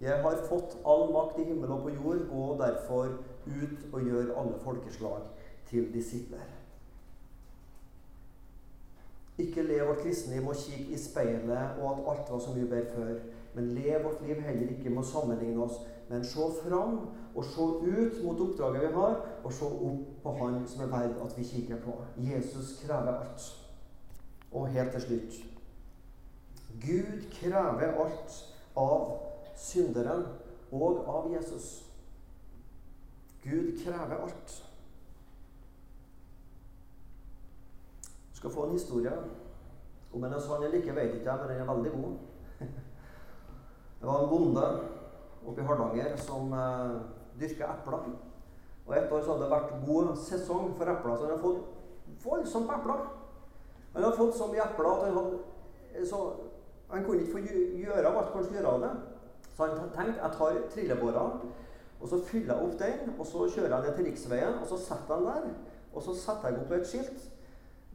Jeg 0.04 0.20
har 0.22 0.42
fått 0.48 0.76
all 0.84 1.06
makt 1.14 1.38
i 1.40 1.46
himmel 1.48 1.70
og 1.72 1.86
på 1.86 1.94
jord. 1.94 2.26
Gå 2.28 2.48
derfor 2.60 3.14
ut 3.46 3.86
og 3.92 4.02
gjør 4.04 4.34
alle 4.40 4.58
folkeslag 4.60 5.30
til 5.70 5.88
disipler. 5.94 6.44
Ikke 9.38 9.62
lev 9.62 9.88
vårt 9.88 10.04
kristenliv 10.04 10.44
og 10.44 10.52
med 10.52 10.60
kikke 10.60 10.92
i 10.94 10.98
speilet 11.00 11.80
og 11.80 11.88
at 11.90 12.04
alt 12.12 12.30
var 12.30 12.38
så 12.38 12.52
mye 12.54 12.68
bedre 12.70 12.92
før. 12.94 13.16
Men 13.54 13.72
lev 13.74 14.04
vårt 14.04 14.22
liv 14.26 14.40
heller 14.44 14.70
ikke 14.76 14.90
med 14.90 15.02
å 15.02 15.08
sammenligne 15.08 15.64
oss, 15.64 15.80
men 16.10 16.24
se 16.26 16.46
fram 16.60 17.00
og 17.34 17.44
se 17.48 17.66
ut 17.82 18.20
mot 18.22 18.40
oppdraget 18.44 18.84
vi 18.84 18.92
har, 18.94 19.16
og 19.44 19.52
se 19.52 19.66
opp 19.66 20.22
på 20.22 20.32
Han 20.38 20.62
som 20.68 20.84
er 20.84 20.92
verd 20.92 21.16
at 21.24 21.38
vi 21.38 21.44
kikker 21.48 21.80
på. 21.82 21.96
Jesus 22.18 22.76
krever 22.84 23.14
alt. 23.14 23.50
Og 24.52 24.68
helt 24.68 24.92
til 24.92 25.00
slutt 25.00 25.38
Gud 26.82 27.24
krever 27.32 27.96
alt 28.04 28.36
av 28.76 29.33
synderen 29.56 30.26
og 30.72 31.04
av 31.08 31.32
Jesus. 31.32 31.84
Gud 33.44 33.76
krever 33.84 34.16
alt. 34.16 34.54
Du 38.30 38.36
skal 38.36 38.50
få 38.50 38.66
en 38.66 38.72
historie. 38.72 39.12
Om 40.14 40.22
den 40.22 40.32
er 40.32 40.40
sann 40.40 40.62
eller 40.62 40.78
ikke, 40.78 40.94
vet 40.94 41.14
ikke 41.14 41.30
jeg, 41.30 41.38
men 41.40 41.48
den 41.48 41.60
er 41.60 41.74
veldig 41.74 41.92
god. 41.92 42.14
Det 44.00 44.08
var 44.08 44.22
en 44.22 44.28
bonde 44.28 44.64
oppe 45.46 45.60
i 45.60 45.64
Hardanger 45.64 46.16
som 46.16 46.52
eh, 46.52 46.96
dyrka 47.40 47.70
epler. 47.72 48.08
Og 48.86 48.96
Et 48.96 49.12
år 49.12 49.22
så 49.22 49.32
hadde 49.32 49.44
det 49.44 49.50
vært 49.50 49.86
god 49.86 50.16
sesong 50.16 50.74
for 50.76 50.92
epler, 50.92 51.16
så 51.16 51.24
han 51.24 51.30
hadde 51.30 51.42
fått 51.42 52.24
voldsomt 52.24 52.70
epler. 52.70 53.06
Han 53.94 54.02
hadde 54.02 54.16
fått 54.16 54.36
så 54.36 54.48
mye 54.52 54.64
epler 54.64 54.90
at 54.90 55.06
han, 55.06 55.16
hadde, 55.18 56.06
så, 56.10 56.20
han 56.90 57.04
kunne 57.04 57.22
ikke 57.22 57.32
få 57.32 57.44
gjøre 57.80 58.12
alt 58.12 58.34
han 58.34 58.44
skulle 58.44 58.60
gjøre 58.60 58.74
av 58.74 58.84
det. 58.84 58.94
Så 59.54 59.66
han 59.66 59.92
tenkte 59.94 60.22
jeg 60.22 60.32
tar 60.38 60.58
trillebåren, 60.72 61.52
og 62.00 62.08
så 62.08 62.18
fyller 62.26 62.54
jeg 62.54 62.64
opp 62.64 62.78
den, 62.80 63.14
og 63.18 63.26
så 63.26 63.46
kjører 63.54 63.76
jeg 63.76 63.84
ned 63.86 63.96
til 63.96 64.08
riksveien, 64.10 64.58
og 64.60 64.66
så 64.66 64.80
setter 64.82 65.14
jeg 65.14 65.22
den 65.22 65.30
der. 65.30 65.46
Og 65.94 66.02
så 66.02 66.14
setter 66.18 66.50
jeg 66.50 66.64
opp 66.64 66.72
et 66.74 66.90
skilt 66.90 67.30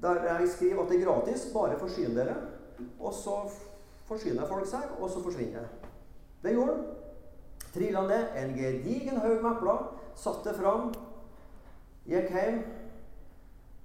der 0.02 0.24
jeg 0.24 0.50
skriver 0.50 0.84
at 0.84 0.90
det 0.90 1.02
er 1.02 1.06
gratis, 1.06 1.50
bare 1.54 1.80
forsyn 1.80 2.16
dere. 2.16 2.36
Og 3.00 3.14
så 3.14 3.36
forsyner 4.08 4.48
folk 4.48 4.68
seg, 4.68 4.86
og 5.00 5.10
så 5.10 5.24
forsvinner 5.24 5.60
det. 5.60 5.90
Det 6.44 6.54
gjorde 6.56 6.76
han. 6.76 6.86
Trilla 7.74 8.02
ned 8.08 8.44
en 8.44 8.54
gedigen 8.56 9.20
haug 9.20 9.42
med 9.44 9.52
epler, 9.52 9.82
satte 10.16 10.50
det 10.50 10.56
fram, 10.58 10.94
gikk 12.08 12.32
hjem 12.34 12.62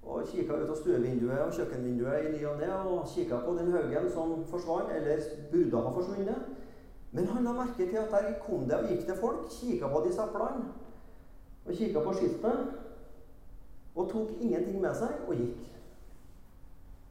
og 0.05 0.23
kikka 0.29 0.57
ut 0.61 0.71
av 0.71 0.79
stuevinduet 0.79 1.43
og 1.43 1.53
kjøkkenvinduet 1.53 2.25
i 2.29 2.31
ny 2.33 2.41
og 2.49 2.61
ne 2.61 2.71
og 2.73 3.05
kikka 3.11 3.41
på 3.45 3.53
den 3.59 3.71
haugen 3.75 4.09
som 4.13 4.33
forsvant, 4.49 4.95
eller 4.95 5.21
burde 5.51 5.83
ha 5.83 5.93
forsvunnet. 5.99 6.54
Men 7.15 7.27
han 7.31 7.45
la 7.47 7.53
merke 7.55 7.85
til 7.87 7.97
at 7.97 8.11
der 8.11 8.33
kom 8.43 8.65
det 8.67 8.77
og 8.77 8.89
gikk 8.91 9.05
det 9.07 9.15
folk, 9.19 9.45
kikka 9.51 9.87
på 9.87 10.01
disse 10.03 10.23
eplene 10.23 10.65
og 11.65 11.73
kikka 11.73 12.01
på 12.03 12.13
skiltet, 12.13 12.65
og 13.95 14.09
tok 14.11 14.33
ingenting 14.41 14.81
med 14.81 14.93
seg 14.93 15.23
og 15.27 15.39
gikk. 15.39 15.63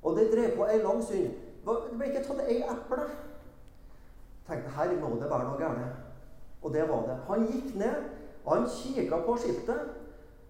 Og 0.04 0.16
det 0.18 0.28
drev 0.32 0.56
på 0.56 0.66
ei 0.68 0.82
lang 0.82 1.00
synd. 1.02 1.32
Det 1.64 1.76
ble 1.96 2.10
ikke 2.10 2.22
tatt 2.26 2.42
ei 2.44 2.60
eple. 2.60 3.06
Tenkte 4.44 4.74
her 4.76 4.92
må 5.00 5.14
det 5.16 5.30
være 5.32 5.48
noe 5.48 5.58
galt. 5.58 6.02
Og 6.62 6.72
det 6.74 6.84
var 6.88 7.06
det. 7.08 7.16
Han 7.28 7.46
gikk 7.48 7.74
ned, 7.80 8.04
og 8.44 8.50
han 8.52 8.68
kikka 8.68 9.22
på 9.24 9.36
skiltet. 9.40 9.94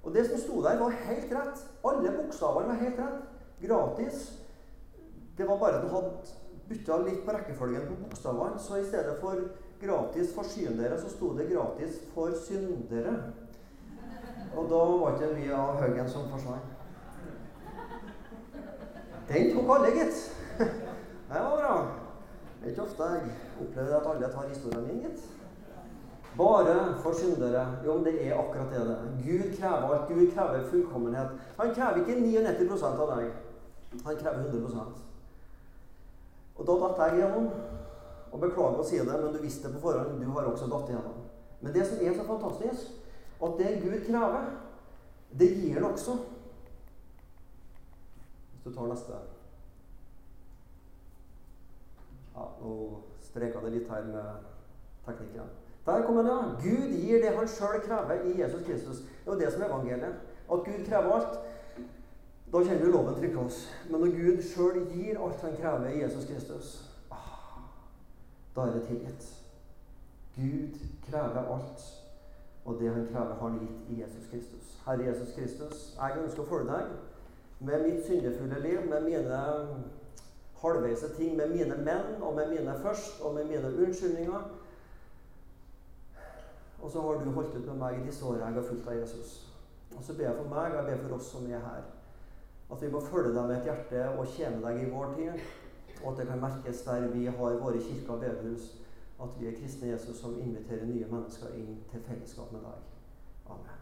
Og 0.03 0.15
det 0.15 0.27
som 0.27 0.43
sto 0.43 0.63
der, 0.63 0.81
var 0.83 0.99
helt 1.07 1.33
rett. 1.33 1.63
Alle 1.87 2.17
bokstavene 2.19 2.75
var 2.75 2.83
helt 2.83 2.99
rett. 2.99 3.23
Gratis. 3.63 4.25
Det 5.39 5.49
var 5.49 5.59
bare 5.59 5.79
at 5.79 5.87
han 5.87 5.95
hadde 5.95 6.35
bytta 6.69 6.99
litt 7.05 7.25
på 7.27 7.33
rekkefølgen 7.33 7.89
på 7.89 8.01
bokstavene. 8.03 8.59
Så 8.59 8.77
i 8.77 8.85
stedet 8.85 9.17
for 9.21 9.41
'gratis 9.81 10.35
for 10.35 10.43
syndere', 10.43 11.01
så 11.01 11.09
sto 11.09 11.37
det 11.39 11.49
'gratis 11.49 12.01
for 12.15 12.29
syndere'. 12.29 13.33
Og 14.57 14.71
da 14.71 14.77
var 14.77 15.15
ikke 15.15 15.35
mye 15.35 15.55
av 15.55 15.81
haugen 15.81 16.09
som 16.09 16.29
forsvant. 16.31 16.71
Den 19.29 19.55
tok 19.55 19.77
alle, 19.77 19.91
gitt. 19.91 20.37
Det 21.29 21.41
var 21.41 21.57
bra. 21.57 21.87
Det 22.61 22.67
er 22.67 22.71
ikke 22.71 22.83
ofte 22.83 23.03
jeg 23.03 23.23
opplever 23.61 23.97
at 23.97 24.07
alle 24.15 24.33
tar 24.33 24.49
historien 24.49 24.87
min, 24.87 25.01
gitt. 25.01 25.23
Bare 26.37 26.95
for 27.03 27.13
syndere. 27.13 27.67
Jo, 27.87 27.95
men 27.95 28.05
det 28.05 28.27
er 28.27 28.39
akkurat 28.39 28.71
det 28.71 28.87
det 28.87 28.99
Gud 29.25 29.57
krever 29.57 29.95
alt. 29.95 30.09
Gud 30.09 30.33
krever 30.35 30.69
fullkommenhet. 30.71 31.29
Han 31.59 31.75
krever 31.75 31.97
ikke 31.97 32.21
99% 32.21 32.85
av 32.85 33.19
deg. 33.19 33.33
Han 34.05 34.17
krever 34.17 34.39
100 34.39 35.04
Og 36.57 36.67
da 36.67 36.77
datt 36.83 37.01
jeg 37.03 37.19
igjennom. 37.19 37.49
Og 38.35 38.43
beklager 38.43 38.83
å 38.83 38.87
si 38.87 38.99
det, 38.99 39.07
men 39.15 39.35
du 39.35 39.41
visste 39.43 39.69
det 39.69 39.79
på 39.79 39.89
forhånd. 39.89 40.19
Du 40.19 40.31
har 40.35 40.49
også 40.51 40.67
datt 40.71 40.91
igjennom. 40.91 41.21
Men 41.61 41.75
det 41.75 41.87
som 41.87 42.01
er 42.03 42.17
så 42.17 42.27
fantastisk, 42.27 42.91
at 43.45 43.59
det 43.59 43.81
Gud 43.83 44.01
krever, 44.09 44.49
det 45.39 45.51
gir 45.55 45.79
han 45.79 45.93
også. 45.93 46.17
Hvis 48.53 48.67
du 48.67 48.75
tar 48.75 48.91
neste 48.91 49.23
Ja, 52.35 52.49
nå 52.59 52.73
streka 53.23 53.61
det 53.63 53.71
litt 53.77 53.91
her 53.91 54.07
med 54.09 54.47
teknikken. 55.07 55.51
Der 55.87 56.07
kommer 56.07 56.23
det. 56.23 56.31
ja. 56.31 56.55
Gud 56.63 56.95
gir 56.99 57.23
det 57.23 57.37
han 57.37 57.49
sjøl 57.49 57.81
krever 57.85 58.25
i 58.27 58.41
Jesus 58.41 58.65
Kristus. 58.67 59.03
Det 59.05 59.31
er 59.31 59.35
jo 59.35 59.41
det 59.41 59.53
som 59.53 59.63
er 59.63 59.69
evangeliet. 59.69 60.15
At 60.53 60.65
Gud 60.65 60.87
krever 60.87 61.13
alt. 61.13 61.39
Da 62.55 62.61
kjenner 62.63 62.85
du 62.87 62.93
loven 62.93 63.17
trykke 63.19 63.39
oss. 63.39 63.65
Men 63.91 64.05
når 64.05 64.13
Gud 64.15 64.43
sjøl 64.47 64.77
gir 64.93 65.19
alt 65.19 65.41
han 65.43 65.57
krever 65.59 65.89
i 65.91 66.03
Jesus 66.05 66.27
Kristus, 66.29 66.69
ah, 67.11 67.57
da 68.55 68.69
er 68.69 68.77
det 68.77 68.83
tilgitt. 68.87 69.25
Gud 70.37 70.77
krever 71.09 71.49
alt. 71.57 71.83
Og 72.65 72.79
det 72.79 72.93
han 72.95 73.09
krever, 73.11 73.35
har 73.35 73.49
han 73.49 73.59
gitt 73.59 73.91
i 73.91 73.99
Jesus 74.03 74.29
Kristus. 74.31 74.69
Herre 74.85 75.09
Jesus 75.09 75.33
Kristus, 75.35 75.81
jeg 75.97 76.21
ønsker 76.23 76.45
å 76.45 76.47
følge 76.53 76.77
deg 76.77 77.67
med 77.67 77.89
mitt 77.89 78.07
syndefulle 78.07 78.61
liv, 78.63 78.87
med 78.87 79.03
mine 79.09 79.41
halvveise 80.63 81.11
ting, 81.19 81.35
med 81.37 81.51
mine 81.57 81.81
menn 81.83 82.23
og 82.23 82.39
med 82.39 82.55
mine 82.55 82.79
først, 82.87 83.19
og 83.21 83.35
med 83.35 83.51
mine 83.51 83.75
unnskyldninger. 83.75 84.47
Og 86.79 86.91
så 86.91 87.03
har 87.03 87.19
du 87.19 87.35
holdt 87.35 87.59
ut 87.59 87.67
med 87.67 87.83
meg 87.83 87.99
i 87.99 88.07
disse 88.07 88.25
årene 88.25 88.47
jeg 88.47 88.61
har 88.61 88.71
fulgt 88.71 88.89
av 88.95 89.03
Jesus. 89.03 89.37
Og 89.97 90.07
så 90.07 90.15
ber 90.15 90.29
jeg 90.31 90.39
for 90.39 90.55
meg, 90.55 90.71
og 90.71 90.79
jeg 90.79 90.87
ber 90.93 91.07
for 91.09 91.19
oss 91.19 91.35
som 91.35 91.51
er 91.51 91.67
her, 91.67 91.85
at 92.73 92.83
vi 92.83 92.91
må 92.93 93.01
følge 93.01 93.35
deg 93.35 93.49
med 93.49 93.57
et 93.57 93.69
hjerte 93.69 94.07
og 94.19 94.33
tjene 94.37 94.63
deg 94.65 94.81
i 94.83 94.91
vår 94.91 95.15
tid. 95.19 95.45
Og 96.03 96.13
at 96.13 96.19
det 96.21 96.27
kan 96.29 96.43
merkes 96.43 96.83
der 96.87 97.07
vi 97.13 97.27
har 97.27 97.61
våre 97.61 97.79
kirker 97.81 98.17
og 98.17 98.21
bedehus, 98.21 98.73
at 99.23 99.39
vi 99.41 99.49
er 99.49 99.57
kristne 99.61 99.93
Jesus 99.93 100.21
som 100.21 100.37
inviterer 100.41 100.89
nye 100.89 101.09
mennesker 101.11 101.55
inn 101.57 101.79
til 101.93 102.05
fellesskap 102.09 102.53
med 102.53 102.67
deg. 102.67 102.93
Amen. 103.47 103.74